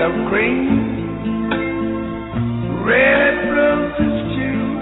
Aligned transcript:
of 0.00 0.12
green, 0.30 0.86
red 2.86 3.34
roses 3.50 4.14
too. 4.36 4.78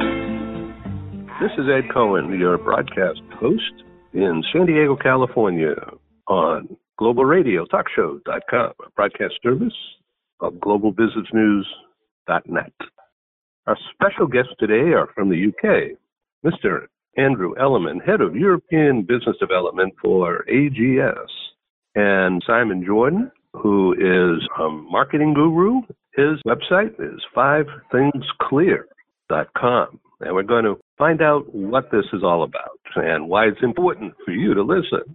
This 1.41 1.53
is 1.57 1.65
Ed 1.73 1.89
Cohen, 1.93 2.39
your 2.39 2.59
broadcast 2.59 3.23
host 3.41 3.85
in 4.13 4.45
San 4.53 4.67
Diego, 4.67 4.95
California 4.95 5.75
on 6.29 6.77
Global 6.99 7.25
Radio 7.25 7.65
Talkshow.com, 7.65 8.73
a 8.85 8.91
broadcast 8.95 9.39
service 9.43 9.73
of 10.41 10.53
globalbusinessnews.net. 10.55 12.73
Our 13.67 13.79
special 13.95 14.27
guests 14.27 14.53
today 14.59 14.93
are 14.93 15.09
from 15.15 15.31
the 15.31 15.47
UK, 15.49 15.97
Mr. 16.45 16.89
Andrew 17.17 17.55
Elliman, 17.59 18.01
Head 18.01 18.21
of 18.21 18.37
European 18.37 19.01
Business 19.03 19.39
Development 19.41 19.95
for 20.03 20.45
AGS, 20.53 21.31
and 21.95 22.43
Simon 22.47 22.85
Jordan, 22.85 23.33
who 23.63 23.93
is 23.95 24.47
a 24.61 24.69
marketing 24.69 25.35
guru. 25.35 25.81
His 26.15 26.41
website 26.47 26.95
is 27.01 27.21
fivethingsclear.com. 27.37 30.01
And 30.21 30.35
we're 30.35 30.43
going 30.45 30.65
to 30.65 30.79
find 30.97 31.21
out 31.21 31.55
what 31.55 31.91
this 31.91 32.07
is 32.13 32.23
all 32.25 32.43
about 32.43 32.79
and 32.97 33.29
why 33.29 33.45
it's 33.47 33.63
important 33.63 34.15
for 34.25 34.31
you 34.33 34.55
to 34.55 34.63
listen. 34.63 35.15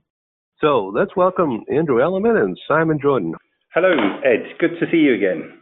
So 0.60 0.92
let's 0.94 1.16
welcome 1.16 1.64
Andrew 1.74 2.00
Elliman 2.02 2.38
and 2.38 2.56
Simon 2.68 3.00
Jordan. 3.02 3.34
Hello, 3.74 3.90
Ed. 4.24 4.44
Good 4.60 4.78
to 4.80 4.86
see 4.92 4.98
you 4.98 5.16
again. 5.16 5.58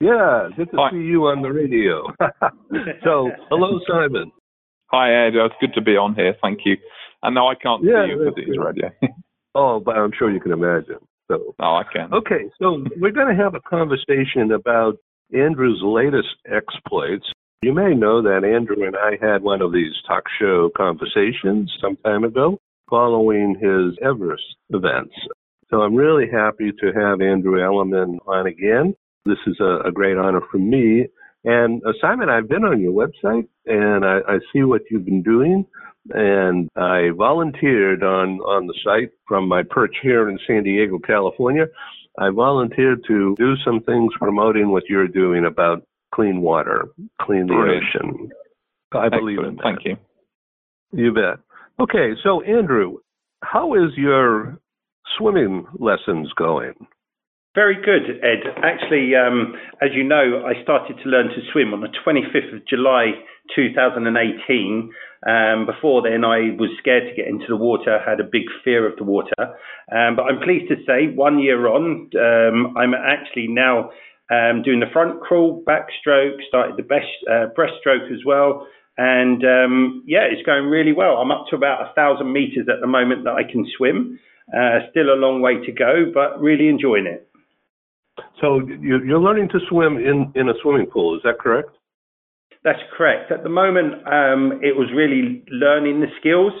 Yeah, 0.00 0.48
good 0.56 0.70
to 0.72 0.76
Hi. 0.76 0.90
see 0.90 0.98
you 0.98 1.24
on 1.26 1.40
the 1.40 1.50
radio. 1.50 2.12
so, 3.04 3.30
hello, 3.48 3.80
Simon. 3.88 4.30
Hi, 4.88 5.26
Ed. 5.26 5.34
It's 5.36 5.54
good 5.60 5.72
to 5.74 5.80
be 5.80 5.96
on 5.96 6.14
here. 6.14 6.34
Thank 6.42 6.60
you. 6.66 6.76
And 7.22 7.34
no, 7.34 7.48
I 7.48 7.54
can't 7.54 7.82
Yeah, 7.82 8.04
see 8.04 8.10
you 8.10 8.18
because 8.18 8.34
that's 8.36 8.48
it's 8.48 8.58
radio. 8.58 8.90
Oh, 9.56 9.78
but 9.78 9.96
I'm 9.96 10.10
sure 10.18 10.32
you 10.32 10.40
can 10.40 10.50
imagine. 10.50 10.98
So, 11.30 11.54
no, 11.58 11.76
I 11.76 11.84
can. 11.90 12.12
okay, 12.12 12.50
so 12.60 12.84
we're 12.96 13.12
going 13.12 13.34
to 13.34 13.42
have 13.42 13.54
a 13.54 13.60
conversation 13.60 14.52
about 14.52 14.96
Andrew's 15.32 15.80
latest 15.82 16.28
exploits. 16.50 17.26
You 17.62 17.72
may 17.72 17.94
know 17.94 18.22
that 18.22 18.44
Andrew 18.44 18.84
and 18.84 18.96
I 18.96 19.16
had 19.24 19.42
one 19.42 19.62
of 19.62 19.72
these 19.72 19.92
talk 20.06 20.24
show 20.38 20.70
conversations 20.76 21.72
some 21.80 21.96
time 22.04 22.24
ago 22.24 22.58
following 22.90 23.56
his 23.58 23.98
Everest 24.06 24.42
events. 24.70 25.14
So 25.70 25.80
I'm 25.80 25.94
really 25.94 26.26
happy 26.30 26.72
to 26.72 26.92
have 26.92 27.20
Andrew 27.20 27.58
Elliman 27.58 28.18
on 28.26 28.46
again. 28.46 28.94
This 29.24 29.38
is 29.46 29.56
a, 29.60 29.88
a 29.88 29.92
great 29.92 30.18
honor 30.18 30.42
for 30.50 30.58
me. 30.58 31.06
And 31.44 31.82
uh, 31.84 31.92
Simon, 32.00 32.28
I've 32.28 32.48
been 32.48 32.64
on 32.64 32.80
your 32.80 32.92
website 32.92 33.48
and 33.66 34.04
I, 34.04 34.18
I 34.28 34.38
see 34.52 34.62
what 34.62 34.82
you've 34.90 35.04
been 35.04 35.22
doing. 35.22 35.66
And 36.10 36.68
I 36.76 37.10
volunteered 37.16 38.02
on, 38.02 38.40
on 38.40 38.66
the 38.66 38.74
site 38.84 39.12
from 39.26 39.48
my 39.48 39.62
perch 39.62 39.96
here 40.02 40.28
in 40.28 40.38
San 40.46 40.62
Diego, 40.62 40.98
California. 40.98 41.66
I 42.18 42.30
volunteered 42.30 43.04
to 43.08 43.34
do 43.38 43.54
some 43.64 43.80
things 43.80 44.12
promoting 44.18 44.70
what 44.70 44.84
you're 44.88 45.08
doing 45.08 45.46
about 45.46 45.84
clean 46.14 46.42
water, 46.42 46.88
clean 47.20 47.46
the 47.46 47.54
Brilliant. 47.54 47.84
ocean. 47.96 48.30
I 48.92 49.08
believe 49.08 49.38
in 49.38 49.56
that. 49.56 49.62
Thank 49.62 49.84
you. 49.84 49.96
You 50.92 51.12
bet. 51.12 51.40
Okay, 51.80 52.12
so 52.22 52.42
Andrew, 52.42 52.98
how 53.42 53.74
is 53.74 53.90
your 53.96 54.58
swimming 55.18 55.66
lessons 55.78 56.32
going? 56.36 56.74
Very 57.54 57.76
good, 57.76 58.18
Ed. 58.22 58.50
Actually, 58.62 59.12
um, 59.14 59.54
as 59.80 59.90
you 59.94 60.02
know, 60.02 60.44
I 60.44 60.60
started 60.62 60.96
to 61.02 61.08
learn 61.08 61.28
to 61.28 61.40
swim 61.52 61.72
on 61.72 61.80
the 61.80 61.88
25th 62.04 62.56
of 62.56 62.66
July 62.66 63.12
2018. 63.54 64.90
Um, 65.26 65.64
before 65.64 66.02
then, 66.02 66.24
I 66.24 66.52
was 66.58 66.70
scared 66.78 67.04
to 67.08 67.14
get 67.14 67.28
into 67.28 67.46
the 67.48 67.56
water, 67.56 67.98
had 68.04 68.20
a 68.20 68.24
big 68.24 68.44
fear 68.62 68.86
of 68.86 68.96
the 68.96 69.04
water. 69.04 69.34
Um, 69.90 70.16
but 70.16 70.24
I'm 70.24 70.40
pleased 70.40 70.68
to 70.68 70.76
say, 70.86 71.08
one 71.14 71.38
year 71.38 71.66
on, 71.66 72.10
um, 72.18 72.76
I'm 72.76 72.94
actually 72.94 73.48
now 73.48 73.90
um, 74.30 74.62
doing 74.62 74.80
the 74.80 74.92
front 74.92 75.20
crawl, 75.20 75.62
backstroke, 75.66 76.36
started 76.48 76.76
the 76.76 76.82
best, 76.82 77.08
uh, 77.30 77.46
breaststroke 77.56 78.12
as 78.12 78.24
well. 78.26 78.66
And 78.96 79.42
um, 79.44 80.04
yeah, 80.06 80.24
it's 80.30 80.44
going 80.46 80.66
really 80.66 80.92
well. 80.92 81.16
I'm 81.16 81.30
up 81.30 81.46
to 81.50 81.56
about 81.56 81.82
a 81.82 81.94
thousand 81.94 82.32
meters 82.32 82.68
at 82.72 82.80
the 82.80 82.86
moment 82.86 83.24
that 83.24 83.34
I 83.34 83.42
can 83.50 83.66
swim. 83.76 84.18
Uh, 84.54 84.80
still 84.90 85.12
a 85.12 85.16
long 85.16 85.40
way 85.40 85.64
to 85.64 85.72
go, 85.72 86.10
but 86.12 86.38
really 86.38 86.68
enjoying 86.68 87.06
it. 87.06 87.26
So 88.40 88.60
you- 88.60 89.02
you're 89.02 89.18
learning 89.18 89.48
to 89.50 89.60
swim 89.68 89.96
in, 89.98 90.30
in 90.34 90.48
a 90.50 90.54
swimming 90.60 90.86
pool, 90.86 91.16
is 91.16 91.22
that 91.22 91.38
correct? 91.38 91.70
That's 92.64 92.80
correct. 92.96 93.30
At 93.30 93.42
the 93.42 93.50
moment, 93.50 93.94
um, 94.06 94.60
it 94.62 94.74
was 94.74 94.88
really 94.94 95.44
learning 95.50 96.00
the 96.00 96.08
skills, 96.18 96.52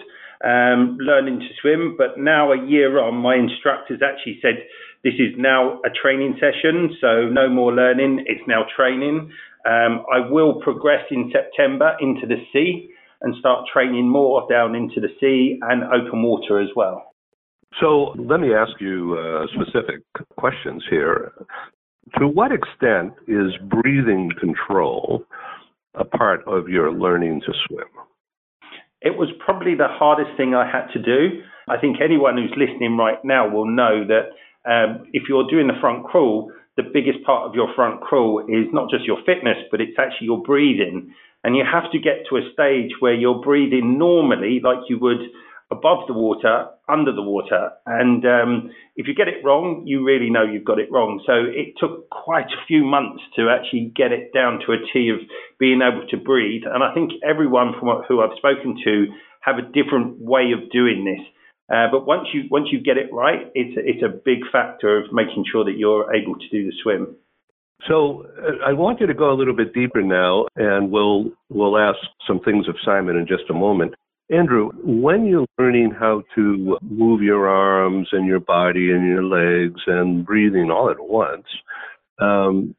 um, 0.44 0.98
learning 1.00 1.40
to 1.40 1.48
swim. 1.62 1.96
But 1.96 2.18
now, 2.18 2.52
a 2.52 2.66
year 2.66 3.00
on, 3.00 3.14
my 3.16 3.36
instructors 3.36 4.00
actually 4.04 4.38
said 4.42 4.68
this 5.02 5.14
is 5.14 5.32
now 5.38 5.80
a 5.80 5.88
training 5.90 6.36
session, 6.38 6.94
so 7.00 7.28
no 7.32 7.48
more 7.48 7.72
learning. 7.72 8.24
It's 8.26 8.46
now 8.46 8.66
training. 8.76 9.32
Um, 9.64 10.04
I 10.12 10.20
will 10.28 10.60
progress 10.60 11.04
in 11.10 11.32
September 11.32 11.96
into 12.00 12.26
the 12.26 12.36
sea 12.52 12.90
and 13.22 13.34
start 13.40 13.64
training 13.72 14.06
more 14.06 14.46
down 14.50 14.74
into 14.74 15.00
the 15.00 15.08
sea 15.18 15.58
and 15.62 15.84
open 15.84 16.22
water 16.22 16.60
as 16.60 16.68
well. 16.76 17.14
So 17.80 18.14
let 18.18 18.40
me 18.40 18.54
ask 18.54 18.72
you 18.78 19.16
uh, 19.18 19.46
specific 19.54 20.02
questions 20.36 20.84
here. 20.90 21.32
To 22.18 22.28
what 22.28 22.52
extent 22.52 23.14
is 23.26 23.52
breathing 23.68 24.30
control 24.38 25.24
a 25.94 26.04
part 26.04 26.42
of 26.46 26.68
your 26.68 26.92
learning 26.92 27.40
to 27.46 27.52
swim? 27.66 27.86
It 29.00 29.16
was 29.16 29.28
probably 29.44 29.74
the 29.74 29.88
hardest 29.88 30.36
thing 30.36 30.54
I 30.54 30.64
had 30.64 30.86
to 30.92 31.02
do. 31.02 31.42
I 31.68 31.78
think 31.78 31.98
anyone 32.02 32.36
who's 32.36 32.54
listening 32.56 32.96
right 32.96 33.22
now 33.24 33.48
will 33.48 33.66
know 33.66 34.04
that 34.06 34.32
um, 34.68 35.06
if 35.12 35.24
you're 35.28 35.48
doing 35.50 35.66
the 35.66 35.80
front 35.80 36.04
crawl, 36.04 36.50
the 36.76 36.82
biggest 36.82 37.22
part 37.24 37.46
of 37.46 37.54
your 37.54 37.72
front 37.74 38.00
crawl 38.00 38.40
is 38.48 38.66
not 38.72 38.90
just 38.90 39.04
your 39.04 39.18
fitness, 39.24 39.58
but 39.70 39.80
it's 39.80 39.98
actually 39.98 40.26
your 40.26 40.42
breathing. 40.42 41.14
And 41.44 41.54
you 41.54 41.64
have 41.70 41.92
to 41.92 41.98
get 41.98 42.24
to 42.30 42.36
a 42.36 42.50
stage 42.52 42.92
where 43.00 43.14
you're 43.14 43.40
breathing 43.40 43.98
normally, 43.98 44.60
like 44.64 44.88
you 44.88 44.98
would 44.98 45.20
above 45.70 46.06
the 46.06 46.12
water, 46.12 46.68
under 46.88 47.12
the 47.12 47.22
water. 47.22 47.70
And 47.86 48.24
um, 48.24 48.70
if 48.96 49.08
you 49.08 49.14
get 49.14 49.28
it 49.28 49.44
wrong, 49.44 49.82
you 49.86 50.04
really 50.04 50.30
know 50.30 50.44
you've 50.44 50.64
got 50.64 50.78
it 50.78 50.90
wrong. 50.90 51.22
So 51.26 51.32
it 51.32 51.74
took 51.78 52.10
quite 52.10 52.46
a 52.46 52.64
few 52.66 52.84
months 52.84 53.22
to 53.36 53.48
actually 53.48 53.92
get 53.96 54.12
it 54.12 54.32
down 54.32 54.60
to 54.66 54.72
a 54.72 54.78
T 54.92 55.10
of 55.10 55.20
being 55.58 55.80
able 55.82 56.06
to 56.08 56.16
breathe. 56.16 56.62
And 56.66 56.82
I 56.82 56.92
think 56.94 57.12
everyone 57.24 57.72
from 57.78 58.02
who 58.08 58.20
I've 58.20 58.36
spoken 58.36 58.76
to 58.84 59.06
have 59.40 59.56
a 59.58 59.62
different 59.62 60.20
way 60.20 60.52
of 60.52 60.70
doing 60.70 61.04
this. 61.04 61.24
Uh, 61.72 61.88
but 61.90 62.06
once 62.06 62.28
you 62.34 62.42
once 62.50 62.68
you 62.70 62.78
get 62.78 62.98
it 62.98 63.12
right, 63.12 63.50
it's 63.54 63.76
a, 63.76 63.80
it's 63.80 64.02
a 64.02 64.20
big 64.24 64.40
factor 64.52 64.98
of 64.98 65.12
making 65.12 65.44
sure 65.50 65.64
that 65.64 65.78
you're 65.78 66.14
able 66.14 66.34
to 66.34 66.48
do 66.50 66.66
the 66.66 66.72
swim. 66.82 67.16
So 67.88 68.26
uh, 68.38 68.64
I 68.66 68.72
want 68.72 69.00
you 69.00 69.06
to 69.06 69.14
go 69.14 69.32
a 69.32 69.36
little 69.36 69.56
bit 69.56 69.72
deeper 69.72 70.02
now, 70.02 70.46
and 70.56 70.90
we'll 70.90 71.32
we'll 71.48 71.78
ask 71.78 71.98
some 72.26 72.40
things 72.40 72.68
of 72.68 72.76
Simon 72.84 73.16
in 73.16 73.26
just 73.26 73.48
a 73.48 73.54
moment. 73.54 73.94
Andrew, 74.30 74.70
when 74.82 75.26
you're 75.26 75.46
learning 75.58 75.92
how 75.98 76.22
to 76.34 76.78
move 76.82 77.20
your 77.20 77.46
arms 77.46 78.08
and 78.12 78.26
your 78.26 78.40
body 78.40 78.90
and 78.90 79.06
your 79.06 79.22
legs 79.22 79.80
and 79.86 80.24
breathing 80.24 80.70
all 80.70 80.90
at 80.90 80.98
once, 80.98 81.46
um, 82.20 82.74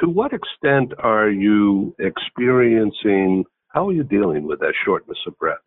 to 0.00 0.08
what 0.08 0.32
extent 0.32 0.92
are 0.98 1.30
you 1.30 1.94
experiencing? 1.98 3.44
How 3.68 3.88
are 3.88 3.92
you 3.92 4.02
dealing 4.02 4.46
with 4.46 4.60
that 4.60 4.74
shortness 4.84 5.18
of 5.26 5.38
breath? 5.38 5.58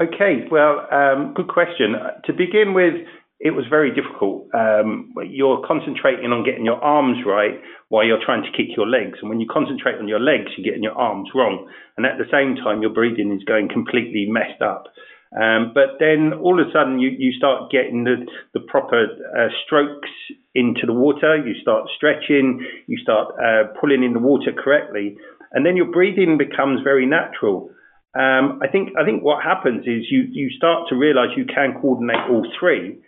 Okay, 0.00 0.46
well, 0.50 0.86
um, 0.92 1.34
good 1.34 1.48
question. 1.48 1.94
To 2.24 2.32
begin 2.32 2.72
with, 2.72 2.94
it 3.40 3.52
was 3.56 3.64
very 3.70 3.88
difficult. 3.88 4.52
Um, 4.52 5.14
you're 5.24 5.64
concentrating 5.66 6.28
on 6.28 6.44
getting 6.44 6.64
your 6.64 6.76
arms 6.84 7.24
right 7.24 7.56
while 7.88 8.04
you're 8.04 8.20
trying 8.22 8.44
to 8.44 8.52
kick 8.52 8.76
your 8.76 8.86
legs. 8.86 9.16
And 9.20 9.30
when 9.30 9.40
you 9.40 9.48
concentrate 9.50 9.96
on 9.96 10.08
your 10.08 10.20
legs, 10.20 10.52
you're 10.56 10.68
getting 10.68 10.84
your 10.84 10.92
arms 10.92 11.30
wrong. 11.34 11.66
And 11.96 12.04
at 12.04 12.18
the 12.18 12.28
same 12.30 12.60
time, 12.60 12.82
your 12.82 12.92
breathing 12.92 13.32
is 13.32 13.42
going 13.44 13.70
completely 13.72 14.28
messed 14.28 14.60
up. 14.60 14.92
Um, 15.32 15.72
but 15.72 15.96
then 15.98 16.34
all 16.36 16.60
of 16.60 16.68
a 16.68 16.70
sudden, 16.70 16.98
you, 16.98 17.08
you 17.16 17.32
start 17.32 17.70
getting 17.72 18.04
the, 18.04 18.26
the 18.52 18.60
proper 18.60 19.08
uh, 19.08 19.48
strokes 19.64 20.10
into 20.54 20.84
the 20.84 20.92
water. 20.92 21.40
You 21.40 21.54
start 21.62 21.88
stretching. 21.96 22.60
You 22.86 22.98
start 22.98 23.32
uh, 23.40 23.72
pulling 23.80 24.04
in 24.04 24.12
the 24.12 24.20
water 24.20 24.52
correctly. 24.52 25.16
And 25.52 25.64
then 25.64 25.76
your 25.76 25.90
breathing 25.90 26.36
becomes 26.36 26.82
very 26.84 27.06
natural. 27.06 27.70
Um, 28.12 28.58
I 28.60 28.66
think 28.66 28.90
I 29.00 29.04
think 29.04 29.22
what 29.22 29.42
happens 29.42 29.86
is 29.86 30.10
you 30.10 30.26
you 30.30 30.50
start 30.50 30.88
to 30.88 30.96
realize 30.96 31.28
you 31.36 31.46
can 31.46 31.78
coordinate 31.80 32.26
all 32.28 32.44
three, 32.58 32.98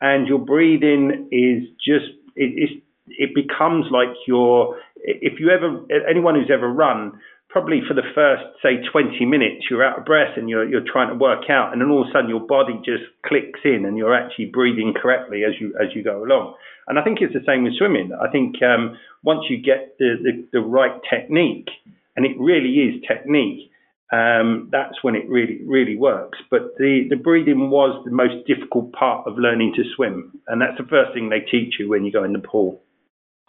and 0.00 0.26
your 0.26 0.38
breathing 0.38 1.28
is 1.30 1.68
just 1.84 2.12
it 2.36 2.82
it 3.06 3.34
becomes 3.34 3.86
like 3.90 4.14
your 4.26 4.76
if 4.96 5.40
you 5.40 5.50
ever 5.50 5.84
anyone 6.08 6.34
who's 6.34 6.50
ever 6.52 6.68
run 6.68 7.12
probably 7.48 7.80
for 7.86 7.94
the 7.94 8.06
first 8.14 8.42
say 8.62 8.78
20 8.92 9.24
minutes 9.26 9.66
you're 9.68 9.84
out 9.84 9.98
of 9.98 10.04
breath 10.04 10.36
and 10.36 10.48
you're 10.48 10.68
you're 10.68 10.84
trying 10.86 11.08
to 11.08 11.14
work 11.14 11.50
out 11.50 11.72
and 11.72 11.82
then 11.82 11.90
all 11.90 12.02
of 12.02 12.08
a 12.08 12.12
sudden 12.12 12.30
your 12.30 12.40
body 12.40 12.74
just 12.84 13.02
clicks 13.26 13.60
in 13.64 13.84
and 13.84 13.96
you're 13.96 14.14
actually 14.14 14.46
breathing 14.46 14.94
correctly 14.94 15.42
as 15.44 15.52
you 15.60 15.74
as 15.80 15.88
you 15.94 16.02
go 16.02 16.22
along. 16.22 16.54
And 16.86 16.98
I 16.98 17.04
think 17.04 17.18
it's 17.20 17.34
the 17.34 17.44
same 17.46 17.64
with 17.64 17.76
swimming. 17.76 18.10
I 18.12 18.30
think 18.30 18.56
um, 18.62 18.96
once 19.22 19.44
you 19.48 19.58
get 19.62 19.96
the, 19.98 20.16
the 20.22 20.44
the 20.52 20.60
right 20.60 21.00
technique 21.10 21.68
and 22.16 22.24
it 22.24 22.38
really 22.38 22.70
is 22.70 23.02
technique 23.06 23.69
um, 24.12 24.68
that's 24.72 25.02
when 25.02 25.14
it 25.14 25.28
really 25.28 25.60
really 25.64 25.96
works. 25.96 26.38
But 26.50 26.76
the 26.78 27.06
the 27.08 27.16
breathing 27.16 27.70
was 27.70 28.02
the 28.04 28.10
most 28.10 28.46
difficult 28.46 28.92
part 28.92 29.26
of 29.26 29.38
learning 29.38 29.74
to 29.76 29.82
swim, 29.94 30.40
and 30.48 30.60
that's 30.60 30.78
the 30.78 30.88
first 30.88 31.14
thing 31.14 31.28
they 31.28 31.40
teach 31.40 31.74
you 31.78 31.88
when 31.88 32.04
you 32.04 32.12
go 32.12 32.24
in 32.24 32.32
the 32.32 32.40
pool. 32.40 32.82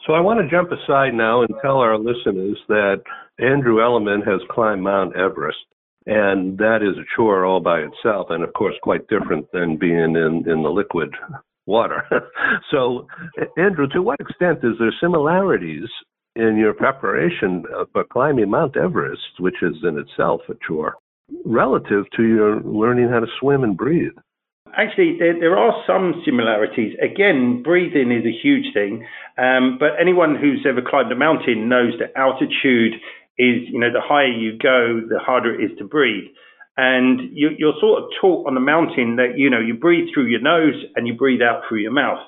So 0.05 0.13
I 0.13 0.19
want 0.19 0.39
to 0.39 0.49
jump 0.49 0.71
aside 0.71 1.13
now 1.13 1.41
and 1.41 1.53
tell 1.61 1.77
our 1.77 1.97
listeners 1.97 2.57
that 2.67 3.03
Andrew 3.39 3.81
Elliman 3.81 4.21
has 4.23 4.41
climbed 4.49 4.81
Mount 4.83 5.15
Everest, 5.15 5.59
and 6.07 6.57
that 6.57 6.79
is 6.81 6.97
a 6.97 7.05
chore 7.15 7.45
all 7.45 7.59
by 7.59 7.81
itself, 7.81 8.27
and 8.29 8.43
of 8.43 8.53
course 8.53 8.75
quite 8.81 9.07
different 9.07 9.51
than 9.51 9.77
being 9.77 10.15
in, 10.15 10.43
in 10.47 10.63
the 10.63 10.69
liquid 10.69 11.09
water. 11.67 12.03
so, 12.71 13.07
Andrew, 13.57 13.87
to 13.89 14.01
what 14.01 14.19
extent 14.19 14.59
is 14.63 14.73
there 14.79 14.93
similarities 14.99 15.87
in 16.35 16.57
your 16.57 16.73
preparation 16.73 17.63
for 17.91 18.03
climbing 18.05 18.49
Mount 18.49 18.77
Everest, 18.77 19.39
which 19.39 19.61
is 19.61 19.75
in 19.83 19.97
itself 19.97 20.41
a 20.49 20.53
chore, 20.65 20.95
relative 21.45 22.05
to 22.15 22.23
your 22.23 22.61
learning 22.61 23.09
how 23.09 23.19
to 23.19 23.27
swim 23.39 23.63
and 23.63 23.77
breathe? 23.77 24.13
Actually, 24.77 25.17
there, 25.19 25.37
there 25.37 25.57
are 25.57 25.83
some 25.85 26.21
similarities. 26.23 26.95
Again, 27.01 27.61
breathing 27.61 28.11
is 28.11 28.25
a 28.25 28.39
huge 28.41 28.73
thing, 28.73 29.05
um, 29.37 29.77
but 29.77 29.99
anyone 29.99 30.35
who's 30.35 30.65
ever 30.67 30.81
climbed 30.81 31.11
a 31.11 31.15
mountain 31.15 31.67
knows 31.67 31.93
that 31.99 32.17
altitude 32.17 32.93
is, 33.37 33.67
you 33.67 33.79
know, 33.79 33.91
the 33.91 34.01
higher 34.01 34.31
you 34.31 34.57
go, 34.57 35.01
the 35.09 35.19
harder 35.19 35.53
it 35.53 35.71
is 35.71 35.77
to 35.79 35.83
breathe. 35.83 36.29
And 36.77 37.19
you, 37.33 37.49
you're 37.57 37.75
sort 37.81 38.01
of 38.01 38.09
taught 38.21 38.47
on 38.47 38.55
the 38.55 38.61
mountain 38.61 39.17
that, 39.17 39.37
you 39.37 39.49
know, 39.49 39.59
you 39.59 39.73
breathe 39.73 40.07
through 40.13 40.27
your 40.27 40.41
nose 40.41 40.75
and 40.95 41.05
you 41.05 41.15
breathe 41.15 41.41
out 41.41 41.63
through 41.67 41.79
your 41.79 41.91
mouth. 41.91 42.19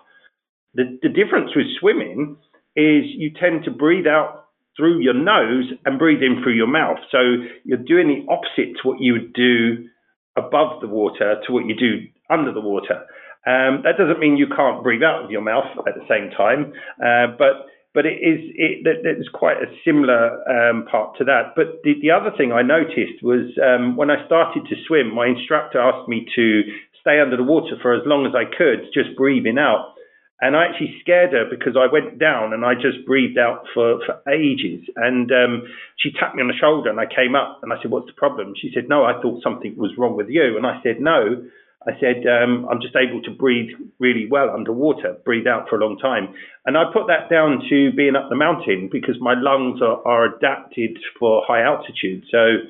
The, 0.74 1.00
the 1.02 1.10
difference 1.10 1.52
with 1.56 1.68
swimming 1.80 2.36
is 2.75 3.06
you 3.06 3.31
tend 3.40 3.64
to 3.66 3.72
breathe 3.72 4.08
out 4.08 4.46
through 4.75 5.02
your 5.02 5.14
nose 5.14 5.66
and 5.86 6.00
breathe 6.00 6.24
in 6.24 6.42
through 6.42 6.56
your 6.56 6.68
mouth. 6.68 6.98
So 7.12 7.20
you're 7.64 7.78
doing 7.78 8.08
the 8.08 8.31
opposite 8.31 8.74
to 8.81 8.88
what 8.88 9.00
you 9.00 9.14
would 9.14 9.34
do 9.34 9.88
above 10.36 10.81
the 10.81 10.88
water 10.88 11.40
to 11.46 11.54
what 11.54 11.66
you 11.66 11.75
do 11.75 12.08
under 12.30 12.52
the 12.52 12.62
water. 12.62 13.06
Um, 13.46 13.84
that 13.84 13.98
doesn't 13.98 14.20
mean 14.20 14.38
you 14.38 14.48
can't 14.48 14.84
breathe 14.84 15.04
out 15.04 15.24
of 15.24 15.31
your 15.31 15.42
mouth 15.42 15.68
at 15.86 15.96
the 15.96 16.06
same 16.08 16.31
time, 16.31 16.74
uh, 17.04 17.36
but 17.38 17.68
but 17.94 18.06
it 18.08 18.18
is 18.24 18.40
it, 18.56 18.88
there's 19.04 19.30
quite 19.34 19.58
a 19.58 19.70
similar 19.86 20.42
um, 20.50 20.86
part 20.90 21.18
to 21.18 21.25
that. 21.25 21.54
But 21.56 21.84
the, 21.84 21.94
the 22.02 22.10
other 22.10 22.31
thing 22.36 22.52
I 22.52 22.64
noticed 22.64 23.22
was 23.22 23.52
um, 23.62 23.96
when 23.98 24.10
I 24.10 24.25
started 24.25 24.64
to 24.70 24.75
swim, 24.88 25.14
my 25.14 25.28
instructor 25.28 25.80
asked 25.80 26.08
me 26.08 26.25
to 26.36 26.62
stay 27.02 27.20
under 27.20 27.36
the 27.36 27.44
water 27.44 27.75
for 27.81 27.94
as 27.94 28.02
long 28.06 28.25
as 28.25 28.34
I 28.34 28.46
could, 28.48 28.88
just 28.94 29.16
breathing 29.18 29.60
out. 29.60 29.93
And 30.42 30.58
I 30.58 30.66
actually 30.66 30.98
scared 31.00 31.32
her 31.32 31.46
because 31.50 31.78
I 31.78 31.92
went 31.92 32.20
down 32.20 32.54
and 32.54 32.66
I 32.66 32.74
just 32.74 33.06
breathed 33.06 33.38
out 33.38 33.64
for, 33.74 34.00
for 34.06 34.20
ages. 34.32 34.84
And 34.96 35.32
um, 35.32 35.64
she 35.98 36.12
tapped 36.12 36.36
me 36.36 36.42
on 36.42 36.50
the 36.50 36.60
shoulder 36.60 36.90
and 36.90 37.00
I 37.00 37.06
came 37.06 37.36
up 37.36 37.60
and 37.64 37.72
I 37.72 37.82
said, 37.82 37.92
What's 37.92 38.08
the 38.08 38.18
problem? 38.18 38.54
She 38.60 38.72
said, 38.74 38.90
No, 38.90 39.06
I 39.06 39.22
thought 39.22 39.44
something 39.44 39.76
was 39.78 39.92
wrong 39.98 40.18
with 40.18 40.28
you. 40.30 40.58
And 40.58 40.66
I 40.66 40.82
said, 40.84 41.00
No. 41.00 41.44
I 41.86 41.92
said, 42.00 42.24
um, 42.28 42.66
I'm 42.72 42.80
just 42.80 42.96
able 42.96 43.22
to 43.24 43.32
breathe 43.32 43.72
really 44.00 44.26
well 44.32 44.50
underwater, 44.50 45.18
breathe 45.26 45.48
out 45.48 45.68
for 45.68 45.78
a 45.78 45.84
long 45.84 45.98
time. 45.98 46.34
And 46.66 46.78
I 46.78 46.86
put 46.94 47.08
that 47.08 47.30
down 47.30 47.62
to 47.70 47.92
being 47.92 48.16
up 48.16 48.30
the 48.30 48.38
mountain 48.38 48.88
because 48.90 49.16
my 49.20 49.34
lungs 49.36 49.82
are, 49.82 50.00
are 50.08 50.34
adapted 50.34 50.98
for 51.20 51.44
high 51.46 51.62
altitude. 51.62 52.24
So 52.32 52.64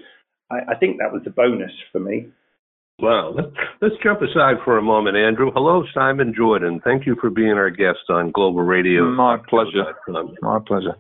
I, 0.50 0.74
I 0.74 0.76
think 0.80 0.98
that 0.98 1.14
was 1.14 1.22
a 1.28 1.30
bonus 1.30 1.72
for 1.92 2.00
me. 2.00 2.28
Wow. 3.04 3.36
Let's 3.82 3.96
jump 4.02 4.22
aside 4.22 4.64
for 4.64 4.78
a 4.78 4.82
moment, 4.82 5.18
Andrew. 5.18 5.52
Hello, 5.54 5.84
Simon 5.94 6.34
Jordan. 6.34 6.80
Thank 6.86 7.06
you 7.06 7.18
for 7.20 7.30
being 7.30 7.52
our 7.52 7.70
guest 7.70 8.00
on 8.08 8.32
Global 8.32 8.62
Radio. 8.62 9.04
My 9.12 9.36
pleasure. 9.50 9.94
My 10.42 10.60
pleasure. 10.66 10.96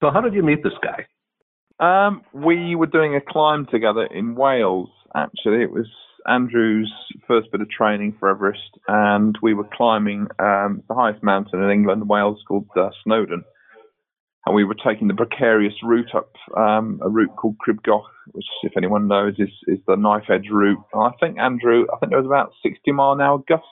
So, 0.00 0.10
how 0.10 0.22
did 0.22 0.32
you 0.32 0.42
meet 0.42 0.62
this 0.62 0.72
guy? 0.82 1.04
Um, 1.78 2.22
we 2.32 2.76
were 2.76 2.86
doing 2.86 3.14
a 3.14 3.20
climb 3.20 3.66
together 3.70 4.06
in 4.06 4.36
Wales. 4.36 4.88
Actually, 5.14 5.62
it 5.62 5.70
was 5.70 5.86
Andrew's 6.26 6.90
first 7.28 7.52
bit 7.52 7.60
of 7.60 7.68
training 7.68 8.16
for 8.18 8.30
Everest, 8.30 8.78
and 8.88 9.36
we 9.42 9.52
were 9.52 9.68
climbing 9.70 10.28
um, 10.38 10.82
the 10.88 10.94
highest 10.94 11.22
mountain 11.22 11.62
in 11.62 11.70
England, 11.70 12.08
Wales, 12.08 12.42
called 12.48 12.68
uh, 12.74 12.88
Snowdon. 13.04 13.44
And 14.44 14.56
we 14.56 14.64
were 14.64 14.74
taking 14.74 15.06
the 15.06 15.14
precarious 15.14 15.74
route 15.84 16.14
up 16.14 16.32
um, 16.56 17.00
a 17.02 17.08
route 17.08 17.34
called 17.36 17.58
Crib 17.58 17.82
Goch, 17.84 18.10
which, 18.32 18.44
if 18.64 18.72
anyone 18.76 19.06
knows, 19.06 19.34
is, 19.38 19.50
is 19.68 19.78
the 19.86 19.96
knife 19.96 20.24
edge 20.30 20.48
route. 20.50 20.82
And 20.92 21.02
I 21.02 21.10
think 21.20 21.38
Andrew, 21.38 21.86
I 21.92 21.98
think 21.98 22.10
there 22.10 22.20
was 22.20 22.26
about 22.26 22.52
60 22.62 22.90
mile 22.90 23.12
an 23.12 23.20
hour 23.20 23.38
gusts 23.48 23.66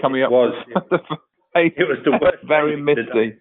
coming 0.00 0.22
up. 0.22 0.30
It 0.30 0.34
was. 0.34 0.64
it 1.54 1.88
was 1.88 1.98
the 2.04 2.18
worst. 2.20 2.38
Very 2.46 2.76
misty. 2.76 3.38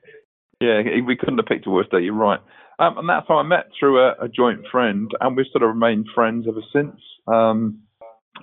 Yeah, 0.61 0.81
we 1.05 1.17
couldn't 1.17 1.37
have 1.37 1.45
picked 1.45 1.67
a 1.67 1.69
worse 1.69 1.87
day. 1.91 1.99
You're 1.99 2.13
right. 2.13 2.39
Um, 2.79 2.97
and 2.97 3.09
that's 3.09 3.27
how 3.27 3.37
I 3.37 3.43
met 3.43 3.65
through 3.79 3.99
a, 3.99 4.11
a, 4.21 4.27
joint 4.27 4.61
friend, 4.71 5.09
and 5.19 5.35
we've 5.35 5.47
sort 5.51 5.63
of 5.63 5.69
remained 5.69 6.07
friends 6.13 6.45
ever 6.47 6.61
since. 6.71 6.95
Um, 7.27 7.79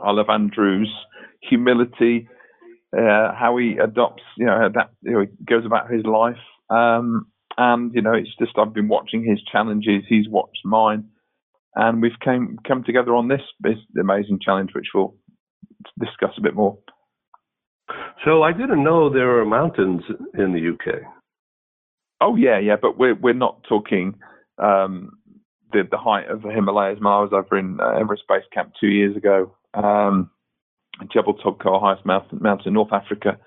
I 0.04 0.10
love 0.10 0.26
Andrew's 0.28 0.92
humility, 1.48 2.28
uh, 2.96 3.32
how 3.34 3.56
he 3.58 3.76
adopts, 3.82 4.22
you 4.36 4.46
know, 4.46 4.68
that 4.74 4.90
you 5.02 5.12
know, 5.12 5.26
goes 5.48 5.64
about 5.64 5.90
his 5.90 6.04
life. 6.04 6.36
Um, 6.68 7.26
and 7.56 7.94
you 7.94 8.02
know, 8.02 8.12
it's 8.12 8.34
just 8.38 8.58
I've 8.58 8.74
been 8.74 8.88
watching 8.88 9.24
his 9.24 9.40
challenges, 9.50 10.04
he's 10.08 10.28
watched 10.28 10.64
mine, 10.64 11.08
and 11.74 12.02
we've 12.02 12.18
came 12.22 12.58
come 12.66 12.84
together 12.84 13.14
on 13.14 13.28
this, 13.28 13.42
this 13.60 13.78
amazing 13.98 14.40
challenge, 14.44 14.70
which 14.74 14.88
we'll 14.94 15.14
discuss 15.98 16.32
a 16.36 16.42
bit 16.42 16.54
more. 16.54 16.78
So 18.24 18.42
I 18.42 18.52
didn't 18.52 18.82
know 18.82 19.10
there 19.10 19.38
are 19.38 19.44
mountains 19.44 20.02
in 20.38 20.52
the 20.52 20.70
UK. 20.72 21.02
Oh 22.20 22.36
yeah, 22.36 22.58
yeah, 22.58 22.76
but 22.80 22.98
we're 22.98 23.14
we're 23.14 23.34
not 23.34 23.62
talking 23.68 24.14
um, 24.58 25.10
the 25.72 25.82
the 25.90 25.98
height 25.98 26.28
of 26.30 26.42
the 26.42 26.50
Himalayas. 26.50 26.98
I 27.00 27.20
was 27.20 27.32
over 27.32 27.58
in 27.58 27.78
uh, 27.80 27.98
Everest 28.00 28.22
Base 28.28 28.44
Camp 28.52 28.72
two 28.80 28.88
years 28.88 29.16
ago, 29.16 29.54
um, 29.74 30.30
Jebel 31.12 31.36
highest 31.80 32.06
mountain, 32.06 32.38
mountain 32.40 32.68
in 32.68 32.74
North 32.74 32.92
Africa 32.92 33.38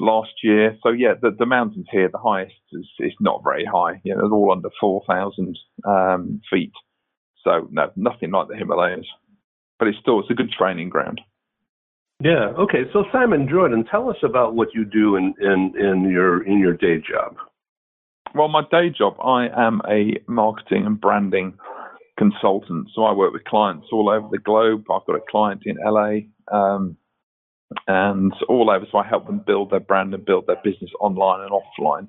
last 0.00 0.32
year. 0.42 0.76
So 0.82 0.90
yeah, 0.90 1.14
the, 1.20 1.30
the 1.38 1.46
mountains 1.46 1.86
here, 1.90 2.08
the 2.10 2.18
highest 2.18 2.54
is, 2.72 2.88
is 2.98 3.12
not 3.20 3.42
very 3.44 3.64
high. 3.64 4.00
You 4.04 4.14
know, 4.14 4.22
they're 4.22 4.32
all 4.32 4.52
under 4.52 4.70
4,000 4.80 5.58
um, 5.86 6.40
feet. 6.50 6.72
So 7.44 7.68
no, 7.70 7.90
nothing 7.96 8.30
like 8.30 8.48
the 8.48 8.56
Himalayas. 8.56 9.06
But 9.78 9.88
it's 9.88 9.98
still 10.00 10.20
it's 10.20 10.30
a 10.30 10.34
good 10.34 10.50
training 10.50 10.90
ground. 10.90 11.20
Yeah. 12.22 12.52
Okay. 12.58 12.84
So 12.92 13.04
Simon 13.12 13.48
Jordan, 13.48 13.84
tell 13.90 14.10
us 14.10 14.16
about 14.22 14.54
what 14.54 14.68
you 14.74 14.84
do 14.84 15.16
in, 15.16 15.34
in, 15.40 15.72
in 15.78 16.10
your 16.10 16.46
in 16.46 16.58
your 16.58 16.74
day 16.74 16.98
job. 16.98 17.36
Well, 18.34 18.48
my 18.48 18.62
day 18.70 18.90
job, 18.90 19.16
I 19.24 19.48
am 19.56 19.80
a 19.88 20.20
marketing 20.28 20.86
and 20.86 21.00
branding 21.00 21.54
consultant. 22.18 22.88
So 22.94 23.04
I 23.04 23.12
work 23.12 23.32
with 23.32 23.44
clients 23.44 23.86
all 23.90 24.10
over 24.10 24.28
the 24.30 24.38
globe. 24.38 24.84
I've 24.92 25.06
got 25.06 25.16
a 25.16 25.24
client 25.30 25.62
in 25.64 25.76
LA 25.82 26.28
um, 26.52 26.96
and 27.86 28.32
all 28.48 28.70
over. 28.70 28.86
So 28.90 28.98
I 28.98 29.06
help 29.06 29.26
them 29.26 29.42
build 29.46 29.70
their 29.70 29.80
brand 29.80 30.14
and 30.14 30.24
build 30.24 30.46
their 30.46 30.60
business 30.62 30.90
online 31.00 31.40
and 31.40 31.50
offline. 31.50 32.08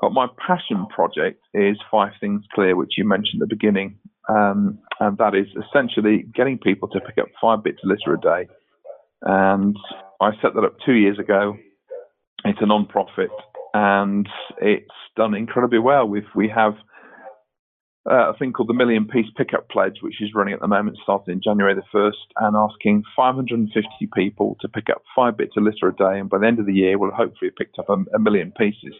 But 0.00 0.12
my 0.12 0.26
passion 0.46 0.86
project 0.94 1.40
is 1.54 1.76
Five 1.90 2.12
Things 2.20 2.44
Clear, 2.54 2.76
which 2.76 2.92
you 2.96 3.04
mentioned 3.04 3.42
at 3.42 3.48
the 3.48 3.56
beginning. 3.56 3.98
Um, 4.28 4.78
and 5.00 5.18
that 5.18 5.34
is 5.34 5.46
essentially 5.56 6.24
getting 6.34 6.58
people 6.58 6.88
to 6.88 7.00
pick 7.00 7.18
up 7.18 7.28
five 7.40 7.64
bits 7.64 7.78
a 7.84 7.88
litre 7.88 8.14
a 8.14 8.20
day. 8.20 8.52
And 9.22 9.76
I 10.20 10.30
set 10.40 10.54
that 10.54 10.64
up 10.64 10.76
two 10.84 10.92
years 10.92 11.18
ago. 11.18 11.56
It's 12.44 12.58
a 12.60 12.66
non-profit 12.66 13.30
and 13.74 14.28
it's 14.60 14.86
done 15.16 15.34
incredibly 15.34 15.80
well. 15.80 16.06
We've, 16.06 16.22
we 16.36 16.48
have 16.54 16.74
uh, 18.10 18.30
a 18.30 18.36
thing 18.38 18.52
called 18.52 18.68
the 18.68 18.74
Million 18.74 19.06
Piece 19.06 19.26
Pickup 19.36 19.68
Pledge, 19.68 19.98
which 20.00 20.20
is 20.20 20.34
running 20.34 20.54
at 20.54 20.60
the 20.60 20.68
moment, 20.68 20.98
starting 21.02 21.34
in 21.34 21.42
January 21.42 21.74
the 21.74 21.82
1st, 21.92 22.12
and 22.36 22.56
asking 22.56 23.02
550 23.14 24.08
people 24.14 24.56
to 24.60 24.68
pick 24.68 24.88
up 24.90 25.02
five 25.14 25.36
bits 25.36 25.52
of 25.56 25.64
litter 25.64 25.88
a 25.88 25.94
day. 25.94 26.18
And 26.18 26.30
by 26.30 26.38
the 26.38 26.46
end 26.46 26.58
of 26.58 26.66
the 26.66 26.72
year, 26.72 26.98
we'll 26.98 27.10
hopefully 27.10 27.50
have 27.50 27.56
picked 27.56 27.78
up 27.78 27.88
a, 27.90 27.96
a 28.14 28.18
million 28.18 28.52
pieces. 28.56 28.94